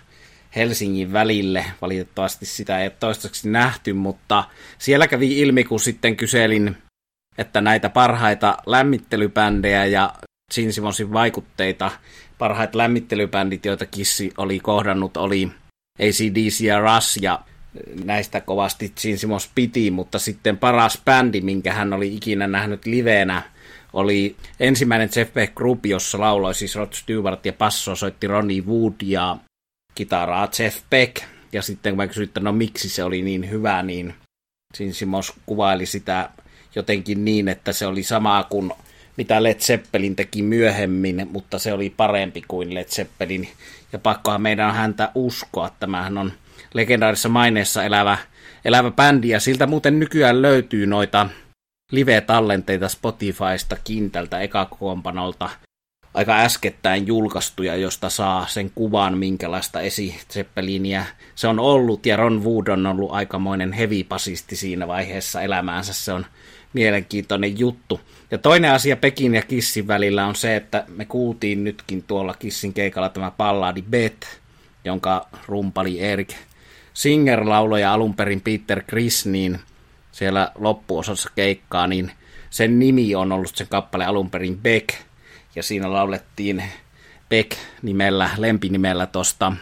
Helsingin 0.57 1.13
välille. 1.13 1.65
Valitettavasti 1.83 2.47
sitä 2.47 2.79
ei 2.79 2.87
ole 2.87 2.97
toistaiseksi 3.01 3.49
nähty, 3.49 3.93
mutta 3.93 4.45
siellä 4.79 5.09
kävi 5.09 5.41
ilmi, 5.41 5.65
kun 5.65 5.81
sitten 5.81 6.17
kyselin, 6.17 6.77
että 7.39 7.61
näitä 7.61 7.91
parhaita 7.91 8.57
lämmittelybändejä 8.67 9.87
ja 9.87 10.15
Gene 10.55 10.73
Simonsin 10.73 11.13
vaikutteita, 11.13 11.91
parhaat 12.39 12.75
lämmittelybändit, 12.75 13.65
joita 13.65 13.87
Kissi 13.87 14.33
oli 14.37 14.61
kohdannut, 14.61 15.17
oli 15.17 15.51
ACDC 15.99 16.61
ja 16.61 16.81
Rush, 16.81 17.23
ja 17.23 17.41
näistä 18.05 18.41
kovasti 18.41 18.93
Gene 19.03 19.17
Simmons 19.17 19.51
piti, 19.55 19.91
mutta 19.91 20.19
sitten 20.19 20.59
paras 20.59 21.03
bändi, 21.05 21.41
minkä 21.41 21.73
hän 21.73 21.93
oli 21.93 22.15
ikinä 22.15 22.47
nähnyt 22.47 22.87
livenä, 22.87 23.43
oli 23.93 24.37
ensimmäinen 24.61 25.09
Jeff 25.17 25.35
Beck 25.35 25.55
Group, 25.55 25.87
jossa 25.87 26.21
lauloi 26.21 26.55
siis 26.55 26.77
Rod 26.77 26.93
Stewart 26.93 27.47
ja 27.47 27.53
passo 27.53 27.97
soitti 27.97 28.27
Ronnie 28.27 28.63
Wood 28.63 28.95
ja 29.03 29.37
kitaraa 29.95 30.49
Jeff 30.59 30.83
Beck. 30.91 31.17
Ja 31.53 31.63
sitten 31.63 31.93
kun 31.93 31.97
mä 31.97 32.07
kysyin, 32.07 32.29
että 32.29 32.41
no 32.41 32.53
miksi 32.53 32.89
se 32.89 33.05
oli 33.05 33.23
niin 33.23 33.51
hyvä, 33.51 33.83
niin 33.83 34.15
Gene 34.79 34.93
Simmons 34.93 35.33
kuvaili 35.47 35.87
sitä 35.87 36.31
jotenkin 36.75 37.25
niin, 37.25 37.49
että 37.49 37.73
se 37.73 37.87
oli 37.87 38.03
sama 38.03 38.47
kuin 38.51 38.73
mitä 39.17 39.43
Led 39.43 39.59
Zeppelin 39.61 40.17
teki 40.17 40.43
myöhemmin, 40.43 41.29
mutta 41.31 41.59
se 41.59 41.73
oli 41.73 41.91
parempi 41.91 42.43
kuin 42.49 42.75
Led 42.75 42.89
Zeppelin. 42.89 43.49
Ja 43.93 43.99
pakkohan 43.99 44.43
meidän 44.43 44.69
on 44.69 44.75
häntä 44.75 45.11
uskoa. 45.15 45.71
Tämähän 45.81 46.19
on 46.19 46.33
legendaarisessa 46.75 47.29
maineessa 47.29 47.85
elävä, 47.85 48.19
elävä 48.65 48.91
bändi, 48.91 49.29
ja 49.29 49.41
siltä 49.41 49.67
muuten 49.67 50.01
nykyään 50.01 50.43
löytyy 50.43 50.87
noita 50.87 51.29
live-tallenteita 51.93 52.89
Spotifysta 52.89 53.77
Kintältä 53.85 54.41
ekakoompanolta 54.41 55.51
aika 56.15 56.37
äskettäin 56.37 57.07
julkaistuja, 57.07 57.77
josta 57.77 58.11
saa 58.11 58.47
sen 58.47 58.71
kuvan, 58.75 59.19
minkälaista 59.19 59.81
esi 59.81 60.21
se 61.35 61.49
on 61.49 61.59
ollut, 61.59 62.07
ja 62.07 62.17
Ron 62.17 62.45
Wood 62.45 62.67
on 62.67 62.87
ollut 62.87 63.13
aikamoinen 63.13 63.73
heavy-pasisti 63.73 64.57
siinä 64.57 64.89
vaiheessa 64.89 65.43
elämäänsä, 65.43 65.93
se 65.93 66.13
on 66.13 66.27
mielenkiintoinen 66.73 67.59
juttu. 67.59 68.01
Ja 68.31 68.39
toinen 68.39 68.73
asia 68.73 68.97
Pekin 68.97 69.35
ja 69.35 69.43
Kissin 69.43 69.87
välillä 69.87 70.27
on 70.27 70.35
se, 70.35 70.57
että 70.57 70.85
me 70.89 71.05
kuultiin 71.05 71.65
nytkin 71.65 72.03
tuolla 72.03 72.35
Kissin 72.35 72.73
keikalla 72.73 73.09
tämä 73.09 73.31
palladi 73.31 73.83
Bet, 73.83 74.41
jonka 74.85 75.29
rumpali 75.47 76.01
Erik 76.01 76.35
Singer 76.95 77.49
lauloi 77.49 77.85
alun 77.85 78.15
perin 78.15 78.41
Peter 78.41 78.83
Chris, 78.83 79.27
niin 79.27 79.61
siellä 80.13 80.53
loppuosassa 80.55 81.31
keikkaa, 81.35 81.87
niin 81.87 82.13
sen 82.51 82.79
nimi 82.79 83.15
on 83.15 83.33
ollut 83.33 83.57
sen 83.57 83.67
kappale 83.71 84.05
alun 84.05 84.31
perin 84.31 84.59
Beck, 84.59 84.89
ja 85.55 85.63
siinä 85.63 85.93
laulettiin 85.93 86.65
Beck 87.29 87.53
nimellä, 87.83 88.31
lempinimellä 88.37 89.07
tuosta 89.07 89.53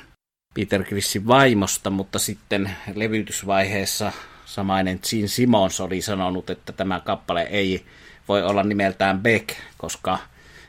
Peter 0.54 0.84
Chrisin 0.84 1.26
vaimosta, 1.26 1.90
mutta 1.90 2.18
sitten 2.18 2.70
levytysvaiheessa 2.94 4.12
samainen 4.44 5.00
Gene 5.10 5.28
Simmons 5.28 5.80
oli 5.80 6.02
sanonut, 6.02 6.50
että 6.50 6.72
tämä 6.72 7.00
kappale 7.00 7.42
ei 7.42 7.84
voi 8.28 8.42
olla 8.42 8.62
nimeltään 8.62 9.20
Beck, 9.20 9.48
koska 9.78 10.18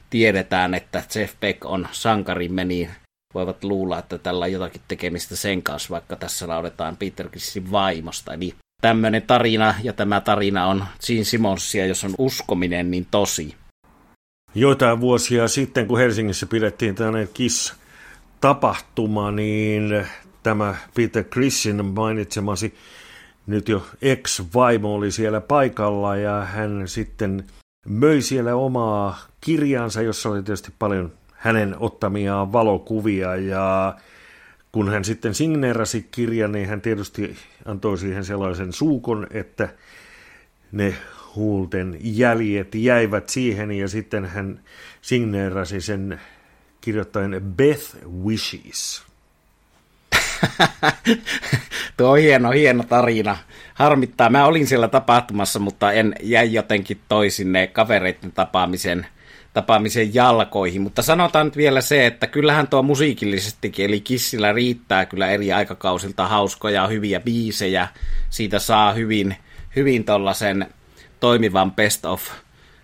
tiedetään, 0.10 0.74
että 0.74 1.04
Jeff 1.16 1.34
Beck 1.40 1.66
on 1.66 1.88
sankarimme, 1.92 2.64
niin 2.66 2.90
voivat 3.34 3.64
luulla, 3.64 4.00
että 4.00 4.18
tällä 4.18 4.46
on 4.46 4.52
jotakin 4.52 4.82
tekemistä 4.88 5.36
sen 5.36 5.64
kanssa, 5.64 5.90
vaikka 5.90 6.16
tässä 6.16 6.48
lauletaan 6.48 6.98
Peter 6.98 7.30
Chrisin 7.30 7.72
vaimosta. 7.72 8.34
Eli 8.34 8.56
tämmöinen 8.82 9.22
tarina, 9.22 9.76
ja 9.84 9.94
tämä 9.94 10.22
tarina 10.22 10.68
on 10.68 10.86
Gene 11.08 11.24
Simmonsia, 11.24 11.86
jos 11.86 12.04
on 12.04 12.16
uskominen, 12.18 12.92
niin 12.92 13.08
tosi. 13.12 13.56
Joitain 14.56 15.02
vuosia 15.02 15.48
sitten, 15.48 15.88
kun 15.88 16.00
Helsingissä 16.00 16.46
pidettiin 16.46 16.96
tämmöinen 16.96 17.30
Kiss-tapahtuma, 17.34 19.32
niin 19.32 20.08
tämä 20.44 20.76
Peter 20.96 21.24
Chrisin 21.24 21.86
mainitsemasi 21.86 22.76
nyt 23.48 23.70
jo 23.70 23.86
ex-vaimo 24.02 24.96
oli 24.96 25.12
siellä 25.12 25.42
paikalla 25.42 26.16
ja 26.16 26.46
hän 26.46 26.88
sitten 26.88 27.46
möi 27.88 28.22
siellä 28.22 28.56
omaa 28.56 29.18
kirjaansa, 29.42 30.02
jossa 30.02 30.30
oli 30.30 30.44
tietysti 30.44 30.74
paljon 30.80 31.12
hänen 31.44 31.76
ottamiaan 31.80 32.52
valokuvia 32.54 33.36
ja 33.36 33.96
kun 34.72 34.92
hän 34.92 35.04
sitten 35.04 35.34
signeerasi 35.34 36.08
kirjan, 36.12 36.52
niin 36.52 36.68
hän 36.68 36.82
tietysti 36.82 37.36
antoi 37.66 37.98
siihen 37.98 38.26
sellaisen 38.26 38.74
suukon, 38.74 39.28
että 39.32 39.70
ne 40.72 40.96
huulten 41.36 41.98
jäljet 42.02 42.76
jäivät 42.76 43.30
siihen 43.30 43.72
ja 43.72 43.88
sitten 43.88 44.26
hän 44.26 44.60
signeerasi 45.02 45.82
sen 45.82 46.22
kirjoittaen 46.82 47.42
Beth 47.58 47.96
Wishes. 48.26 49.04
Tuo 51.98 52.10
on 52.10 52.18
hieno, 52.18 52.52
hieno 52.52 52.84
tarina. 52.84 53.38
Harmittaa. 53.74 54.30
Mä 54.30 54.46
olin 54.46 54.68
siellä 54.68 54.88
tapahtumassa, 54.88 55.60
mutta 55.60 55.92
en 55.92 56.16
jäi 56.22 56.54
jotenkin 56.54 57.00
toisinne 57.10 57.68
kavereiden 57.68 58.32
tapaamisen, 58.32 59.08
tapaamisen 59.54 60.14
jalkoihin. 60.14 60.82
Mutta 60.82 61.02
sanotaan 61.02 61.46
nyt 61.46 61.58
vielä 61.58 61.82
se, 61.82 62.06
että 62.06 62.28
kyllähän 62.28 62.68
tuo 62.68 62.84
musiikillisestikin, 62.84 63.86
eli 63.86 64.02
Kissillä 64.02 64.54
riittää 64.54 65.06
kyllä 65.06 65.30
eri 65.30 65.54
aikakausilta 65.54 66.28
hauskoja, 66.28 66.88
hyviä 66.88 67.20
biisejä. 67.20 67.88
Siitä 68.30 68.60
saa 68.60 68.94
hyvin, 68.94 69.36
hyvin 69.76 70.04
tollasen 70.04 70.68
toimivan 71.20 71.72
best 71.72 72.06
of, 72.06 72.30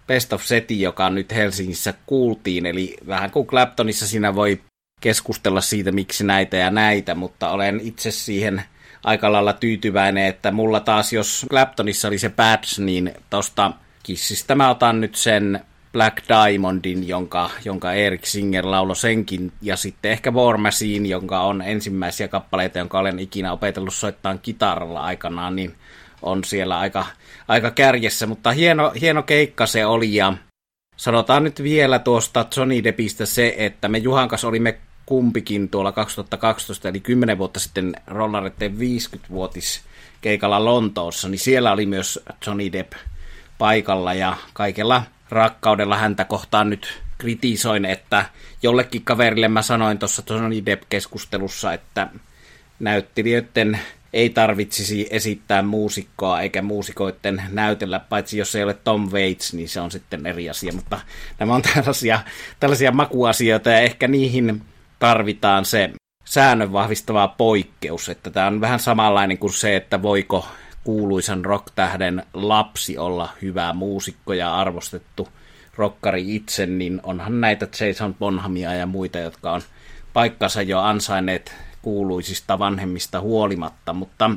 best 0.08 0.34
of 0.34 0.44
seti, 0.44 0.82
joka 0.82 1.10
nyt 1.10 1.36
Helsingissä 1.36 1.94
kuultiin. 2.06 2.66
Eli 2.66 2.98
vähän 3.08 3.32
kuin 3.32 3.48
Claptonissa 3.48 4.08
siinä 4.08 4.36
voi 4.36 4.62
keskustella 5.02 5.62
siitä, 5.62 5.92
miksi 5.92 6.24
näitä 6.24 6.58
ja 6.58 6.70
näitä, 6.70 7.16
mutta 7.16 7.50
olen 7.52 7.80
itse 7.84 8.12
siihen 8.12 8.64
aika 9.04 9.32
lailla 9.32 9.54
tyytyväinen, 9.54 10.26
että 10.26 10.52
mulla 10.52 10.80
taas, 10.80 11.14
jos 11.14 11.46
Claptonissa 11.50 12.08
oli 12.08 12.18
se 12.18 12.30
Bats, 12.30 12.80
niin 12.80 13.14
tosta 13.30 13.72
Kissistä 14.04 14.56
mä 14.56 14.70
otan 14.70 15.02
nyt 15.02 15.16
sen 15.16 15.60
Black 15.94 16.18
Diamondin, 16.28 17.08
jonka, 17.08 17.50
jonka 17.66 17.94
Erik 17.94 18.26
Singer 18.26 18.72
laulo 18.72 18.96
senkin, 18.96 19.52
ja 19.62 19.78
sitten 19.78 20.12
ehkä 20.12 20.32
War 20.32 20.58
Machine, 20.58 21.10
jonka 21.10 21.42
on 21.42 21.62
ensimmäisiä 21.62 22.28
kappaleita, 22.28 22.80
jonka 22.80 23.00
olen 23.00 23.20
ikinä 23.20 23.52
opetellut 23.52 23.94
soittaa 23.94 24.38
kitaralla 24.38 25.02
aikanaan, 25.02 25.56
niin 25.56 25.76
on 26.22 26.44
siellä 26.44 26.80
aika, 26.80 27.06
aika 27.48 27.72
kärjessä, 27.72 28.28
mutta 28.28 28.52
hieno, 28.52 28.92
hieno 29.02 29.24
keikka 29.24 29.66
se 29.66 29.86
oli, 29.86 30.16
ja 30.16 30.34
sanotaan 30.98 31.44
nyt 31.44 31.64
vielä 31.64 32.00
tuosta 32.00 32.46
Johnny 32.58 32.84
Deppistä 32.84 33.26
se, 33.26 33.56
että 33.58 33.88
me 33.88 33.98
Juhan 33.98 34.28
kanssa 34.28 34.48
olimme 34.48 34.78
kumpikin 35.06 35.70
tuolla 35.70 35.92
2012, 35.92 36.90
eli 36.90 37.00
10 37.00 37.38
vuotta 37.38 37.60
sitten 37.60 37.94
Rollaretten 38.08 38.76
50-vuotis 38.78 39.82
keikalla 40.22 40.66
Lontoossa, 40.66 41.30
niin 41.30 41.40
siellä 41.40 41.72
oli 41.72 41.86
myös 41.86 42.20
Johnny 42.46 42.72
Depp 42.72 42.94
paikalla 43.58 44.14
ja 44.14 44.38
kaikella 44.54 45.04
rakkaudella 45.30 45.98
häntä 45.98 46.26
kohtaan 46.26 46.70
nyt 46.70 47.02
kritisoin, 47.18 47.86
että 47.86 48.26
jollekin 48.64 49.04
kaverille 49.04 49.48
mä 49.48 49.62
sanoin 49.62 49.98
tuossa 49.98 50.24
Johnny 50.30 50.66
Depp-keskustelussa, 50.66 51.74
että 51.74 52.08
näyttelijöiden 52.80 53.80
ei 54.14 54.30
tarvitsisi 54.30 55.08
esittää 55.10 55.62
muusikkoa 55.62 56.42
eikä 56.42 56.62
muusikoiden 56.62 57.44
näytellä, 57.52 58.00
paitsi 58.00 58.38
jos 58.38 58.56
ei 58.56 58.64
ole 58.64 58.74
Tom 58.74 59.10
Waits, 59.12 59.54
niin 59.54 59.70
se 59.70 59.82
on 59.82 59.92
sitten 59.92 60.26
eri 60.26 60.50
asia, 60.50 60.74
mutta 60.74 61.00
nämä 61.40 61.56
on 61.56 61.62
tällaisia, 61.62 62.20
tällaisia 62.60 62.92
makuasioita 62.92 63.70
ja 63.70 63.80
ehkä 63.80 64.08
niihin 64.08 64.62
tarvitaan 65.00 65.66
se 65.66 65.94
säännön 66.26 66.74
vahvistava 66.74 67.28
poikkeus, 67.28 68.10
että 68.10 68.30
tämä 68.30 68.48
on 68.48 68.62
vähän 68.62 68.80
samanlainen 68.80 69.38
kuin 69.38 69.54
se, 69.54 69.76
että 69.76 70.02
voiko 70.02 70.48
kuuluisan 70.90 71.46
rocktähden 71.46 72.24
lapsi 72.34 72.98
olla 72.98 73.30
hyvä 73.42 73.74
muusikko 73.74 74.34
ja 74.34 74.56
arvostettu 74.56 75.28
rokkari 75.76 76.36
itse, 76.36 76.66
niin 76.66 77.00
onhan 77.04 77.42
näitä 77.42 77.68
Jason 77.80 78.16
Bonhamia 78.16 78.74
ja 78.74 78.86
muita, 78.86 79.18
jotka 79.18 79.52
on 79.52 79.62
paikkansa 80.14 80.62
jo 80.62 80.80
ansainneet 80.80 81.56
kuuluisista 81.82 82.60
vanhemmista 82.60 83.20
huolimatta, 83.20 83.94
mutta 83.94 84.32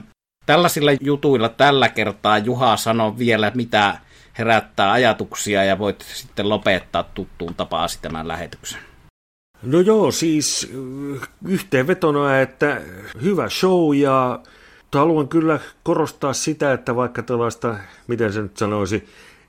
tällaisilla 0.47 0.91
jutuilla 1.01 1.49
tällä 1.49 1.89
kertaa 1.89 2.39
Juha 2.39 2.77
sanoo 2.77 3.19
vielä, 3.19 3.53
mitä 3.55 3.99
herättää 4.39 4.93
ajatuksia 4.93 5.65
ja 5.65 5.79
voit 5.79 6.05
sitten 6.15 6.49
lopettaa 6.49 7.03
tuttuun 7.03 7.55
tapaasi 7.55 7.99
tämän 8.03 8.29
lähetyksen. 8.29 8.81
No 9.63 9.81
joo, 9.81 10.11
siis 10.11 10.73
yhteenvetona, 11.49 12.41
että 12.41 12.81
hyvä 13.23 13.49
show 13.49 13.97
ja 13.97 14.41
haluan 14.99 15.29
kyllä 15.29 15.61
korostaa 15.83 16.33
sitä, 16.33 16.73
että 16.73 16.97
vaikka 16.97 17.23
tällaista, 17.23 17.77
miten 18.07 18.33
se 18.33 18.43
nyt 18.43 18.57
sanoisi, 18.57 19.05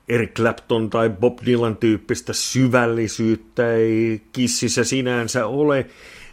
Eric 0.08 0.34
Clapton 0.34 0.90
tai 0.90 1.10
Bob 1.10 1.38
Dylan 1.46 1.76
tyyppistä 1.76 2.32
syvällisyyttä 2.32 3.72
ei 3.72 4.22
kississä 4.32 4.84
sinänsä 4.84 5.46
ole, 5.46 5.86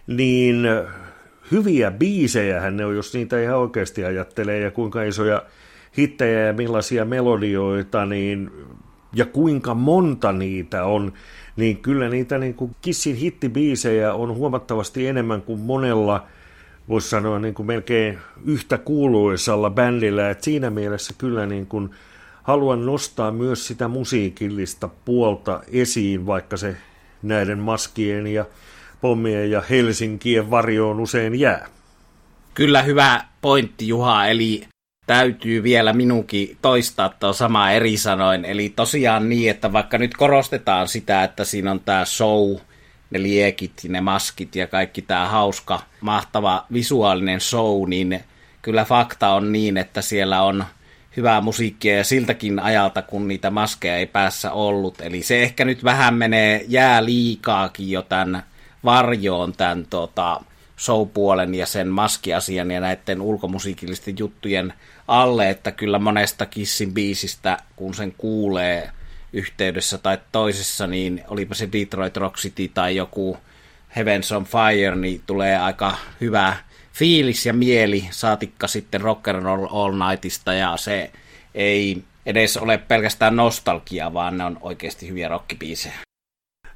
niin 0.08 0.68
hyviä 1.52 1.92
biisejä 1.92 2.72
ne 2.72 2.86
on, 2.86 2.96
jos 2.96 3.14
niitä 3.14 3.42
ihan 3.42 3.58
oikeasti 3.58 4.06
ajattelee 4.06 4.60
ja 4.60 4.72
kuinka 4.72 5.04
isoja 5.04 5.44
hittejä 5.98 6.40
ja 6.40 6.54
millaisia 6.54 7.06
melodioita, 7.06 8.06
niin 8.06 8.52
ja 9.14 9.26
kuinka 9.26 9.74
monta 9.74 10.32
niitä 10.32 10.84
on, 10.86 11.14
niin 11.56 11.78
kyllä 11.78 12.10
niitä 12.10 12.38
niin 12.38 12.54
kuin 12.54 12.76
Kissin 12.82 13.16
hittibiisejä 13.16 14.14
on 14.14 14.36
huomattavasti 14.36 15.08
enemmän 15.08 15.42
kuin 15.42 15.60
monella, 15.60 16.28
voisi 16.92 17.10
sanoa 17.10 17.40
niin 17.40 17.54
kuin 17.54 17.68
melkein 17.68 18.20
yhtä 18.46 18.78
kuuluisalla 18.78 19.70
bändillä, 19.70 20.30
että 20.30 20.44
siinä 20.44 20.70
mielessä 20.70 21.14
kyllä 21.18 21.46
niin 21.46 21.66
kuin 21.68 21.90
haluan 22.44 22.86
nostaa 22.86 23.32
myös 23.32 23.68
sitä 23.68 23.88
musiikillista 23.88 24.90
puolta 25.06 25.62
esiin, 25.72 26.26
vaikka 26.26 26.58
se 26.58 26.76
näiden 27.24 27.60
maskien 27.60 28.28
ja 28.28 28.46
pommien 29.02 29.52
ja 29.52 29.62
Helsinkien 29.70 30.52
varjoon 30.52 31.00
usein 31.00 31.40
jää. 31.40 31.68
Kyllä 32.54 32.82
hyvä 32.82 33.22
pointti 33.42 33.88
Juha, 33.88 34.28
eli 34.28 34.64
täytyy 35.06 35.64
vielä 35.64 35.94
minunkin 35.94 36.58
toistaa 36.62 37.10
tuo 37.10 37.34
sama 37.34 37.72
eri 37.72 37.98
sanoin. 37.98 38.46
Eli 38.46 38.70
tosiaan 38.70 39.30
niin, 39.30 39.52
että 39.52 39.74
vaikka 39.74 39.98
nyt 39.98 40.18
korostetaan 40.18 40.88
sitä, 40.88 41.24
että 41.24 41.46
siinä 41.46 41.72
on 41.72 41.80
tämä 41.80 42.06
show, 42.06 42.56
ne 43.12 43.22
liekit, 43.22 43.74
ne 43.88 44.02
maskit 44.02 44.56
ja 44.56 44.68
kaikki 44.68 45.02
tämä 45.02 45.28
hauska, 45.28 45.80
mahtava 46.02 46.66
visuaalinen 46.74 47.42
show, 47.42 47.90
niin 47.90 48.24
kyllä 48.62 48.86
fakta 48.86 49.30
on 49.30 49.52
niin, 49.52 49.78
että 49.78 50.02
siellä 50.02 50.42
on 50.42 50.66
hyvää 51.18 51.42
musiikkia 51.42 51.98
ja 51.98 52.04
siltäkin 52.04 52.60
ajalta, 52.60 53.02
kun 53.02 53.28
niitä 53.28 53.50
maskeja 53.50 53.98
ei 53.98 54.06
päässä 54.06 54.52
ollut. 54.52 55.02
Eli 55.02 55.24
se 55.24 55.44
ehkä 55.44 55.66
nyt 55.66 55.84
vähän 55.84 56.14
menee 56.14 56.66
jää 56.68 57.06
liikaakin 57.06 57.92
jo 57.92 58.02
tämän 58.02 58.44
varjoon 58.84 59.54
tämän 59.54 59.86
tota, 59.90 60.42
showpuolen 60.80 61.56
ja 61.56 61.66
sen 61.66 61.88
maskiasian 61.88 62.72
ja 62.72 62.80
näiden 62.80 63.22
ulkomusiikillisten 63.22 64.16
juttujen 64.20 64.74
alle, 65.08 65.50
että 65.50 65.72
kyllä 65.72 66.00
monesta 66.00 66.46
Kissin 66.46 66.94
biisistä, 66.94 67.58
kun 67.76 67.94
sen 67.94 68.14
kuulee 68.18 68.90
yhteydessä 69.34 69.98
tai 69.98 70.18
toisessa, 70.32 70.88
niin 70.88 71.24
olipa 71.28 71.56
se 71.56 71.70
Detroit 71.72 72.18
Rock 72.18 72.36
City 72.38 72.68
tai 72.68 72.96
joku 72.96 73.38
Heavens 73.96 74.32
on 74.32 74.46
Fire, 74.46 74.96
niin 74.96 75.22
tulee 75.26 75.58
aika 75.58 75.98
hyvä 76.22 76.56
fiilis 76.94 77.46
ja 77.46 77.54
mieli, 77.54 78.08
saatikka 78.12 78.68
sitten 78.68 79.02
Rock 79.02 79.28
and 79.28 79.44
Roll 79.44 79.68
All 79.70 80.10
Nightista, 80.10 80.54
ja 80.54 80.78
se 80.78 81.12
ei 81.56 82.04
edes 82.26 82.58
ole 82.58 82.78
pelkästään 82.78 83.36
nostalgia, 83.36 84.14
vaan 84.14 84.38
ne 84.38 84.44
on 84.44 84.58
oikeasti 84.62 85.08
hyviä 85.08 85.28
rockibiisejä. 85.28 85.96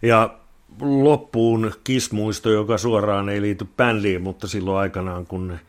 Ja 0.01 0.37
loppuun 0.81 1.73
kismuisto, 1.83 2.49
joka 2.49 2.77
suoraan 2.77 3.29
ei 3.29 3.41
liity 3.41 3.67
bändiin, 3.77 4.21
mutta 4.21 4.47
silloin 4.47 4.77
aikanaan, 4.77 5.25
kun 5.25 5.59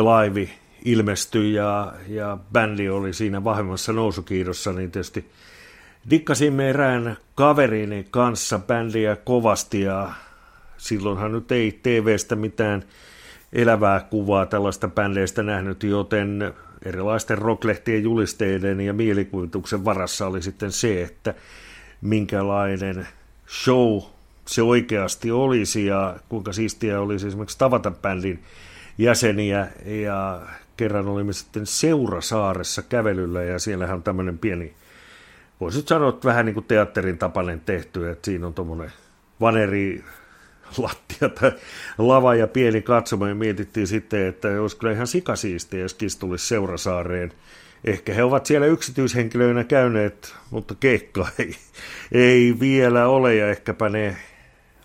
Alive 0.00 0.48
ilmestyi 0.84 1.54
ja, 1.54 1.92
ja 2.08 2.38
bändi 2.52 2.88
oli 2.88 3.12
siinä 3.12 3.44
vahvemmassa 3.44 3.92
nousukiidossa, 3.92 4.72
niin 4.72 4.90
tietysti 4.90 5.30
dikkasimme 6.10 6.70
erään 6.70 7.16
kaverini 7.34 8.06
kanssa 8.10 8.58
bändiä 8.58 9.16
kovasti 9.16 9.80
ja 9.80 10.10
silloinhan 10.76 11.32
nyt 11.32 11.52
ei 11.52 11.80
TVstä 11.82 12.36
mitään 12.36 12.84
elävää 13.52 14.00
kuvaa 14.00 14.46
tällaista 14.46 14.88
bändeistä 14.88 15.42
nähnyt, 15.42 15.82
joten 15.82 16.54
erilaisten 16.84 17.38
rocklehtien 17.38 18.02
julisteiden 18.02 18.80
ja 18.80 18.92
mielikuvituksen 18.92 19.84
varassa 19.84 20.26
oli 20.26 20.42
sitten 20.42 20.72
se, 20.72 21.02
että 21.02 21.34
minkälainen 22.00 23.08
show 23.64 24.02
se 24.46 24.62
oikeasti 24.62 25.30
olisi 25.30 25.86
ja 25.86 26.16
kuinka 26.28 26.52
siistiä 26.52 27.00
olisi 27.00 27.26
esimerkiksi 27.26 27.58
tavata 27.58 27.90
bändin 27.90 28.42
jäseniä. 28.98 29.68
Ja 29.84 30.40
kerran 30.76 31.08
olimme 31.08 31.32
sitten 31.32 31.66
Seurasaaressa 31.66 32.82
kävelyllä 32.82 33.42
ja 33.42 33.58
siellähän 33.58 33.96
on 33.96 34.02
tämmöinen 34.02 34.38
pieni, 34.38 34.74
voisit 35.60 35.88
sanoa, 35.88 36.08
että 36.08 36.28
vähän 36.28 36.46
niin 36.46 36.54
kuin 36.54 36.66
teatterin 36.66 37.18
tapainen 37.18 37.60
tehty, 37.60 38.10
että 38.10 38.24
siinä 38.24 38.46
on 38.46 38.54
tuommoinen 38.54 38.92
vaneri 39.40 40.04
lattia 40.78 41.28
tai 41.28 41.52
lava 41.98 42.34
ja 42.34 42.46
pieni 42.46 42.82
katsoma 42.82 43.28
ja 43.28 43.34
mietittiin 43.34 43.86
sitten, 43.86 44.26
että 44.26 44.48
olisi 44.60 44.76
kyllä 44.76 44.92
ihan 44.92 45.06
sikasiistiä, 45.06 45.80
jos 45.80 45.94
Kiss 45.94 46.16
tulisi 46.16 46.46
Seurasaareen. 46.46 47.32
Ehkä 47.84 48.14
he 48.14 48.22
ovat 48.22 48.46
siellä 48.46 48.66
yksityishenkilöinä 48.66 49.64
käyneet, 49.64 50.34
mutta 50.50 50.74
keikka 50.74 51.28
ei, 51.38 51.56
ei 52.12 52.54
vielä 52.60 53.08
ole 53.08 53.34
ja 53.34 53.50
ehkäpä 53.50 53.88
ne 53.88 54.16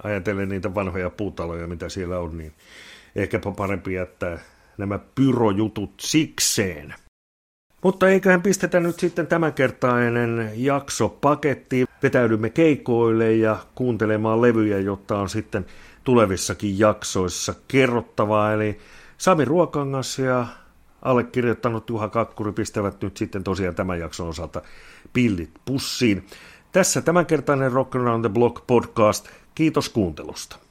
ajatellen 0.04 0.50
niitä 0.50 0.76
vanhoja 0.76 1.10
puutaloja, 1.10 1.68
mitä 1.68 1.90
siellä 1.90 2.20
on, 2.20 2.38
niin 2.38 2.54
ehkäpä 3.16 3.52
parempi 3.52 3.94
jättää 3.94 4.40
nämä 4.78 5.00
pyrojutut 5.16 5.94
sikseen. 6.00 6.94
Mutta 7.84 8.10
eiköhän 8.10 8.42
pistetä 8.42 8.80
nyt 8.80 9.00
sitten 9.00 9.28
tämänkertainen 9.28 10.52
jakso 10.56 11.10
pakettiin. 11.10 11.88
Vetäydymme 12.04 12.50
keikoille 12.50 13.34
ja 13.34 13.58
kuuntelemaan 13.76 14.42
levyjä, 14.42 14.80
jotta 14.80 15.18
on 15.18 15.30
sitten 15.30 15.66
tulevissakin 16.04 16.80
jaksoissa 16.80 17.54
kerrottavaa. 17.68 18.54
Eli 18.54 18.78
Sami 19.18 19.46
Ruokangas 19.46 20.20
ja 20.20 20.48
allekirjoittanut 21.02 21.90
Juha 21.90 22.10
Kakkuri 22.10 22.52
pistävät 22.52 23.02
nyt 23.02 23.18
sitten 23.18 23.44
tosiaan 23.44 23.76
tämän 23.76 24.00
jakson 24.00 24.28
osalta 24.28 24.62
pillit 25.14 25.52
pussiin. 25.66 26.26
Tässä 26.72 27.02
tämänkertainen 27.02 27.72
Rock 27.72 27.96
Around 27.96 28.26
the 28.26 28.34
Block 28.34 28.68
podcast. 28.68 29.30
Kiitos 29.56 29.90
kuuntelusta. 29.90 30.71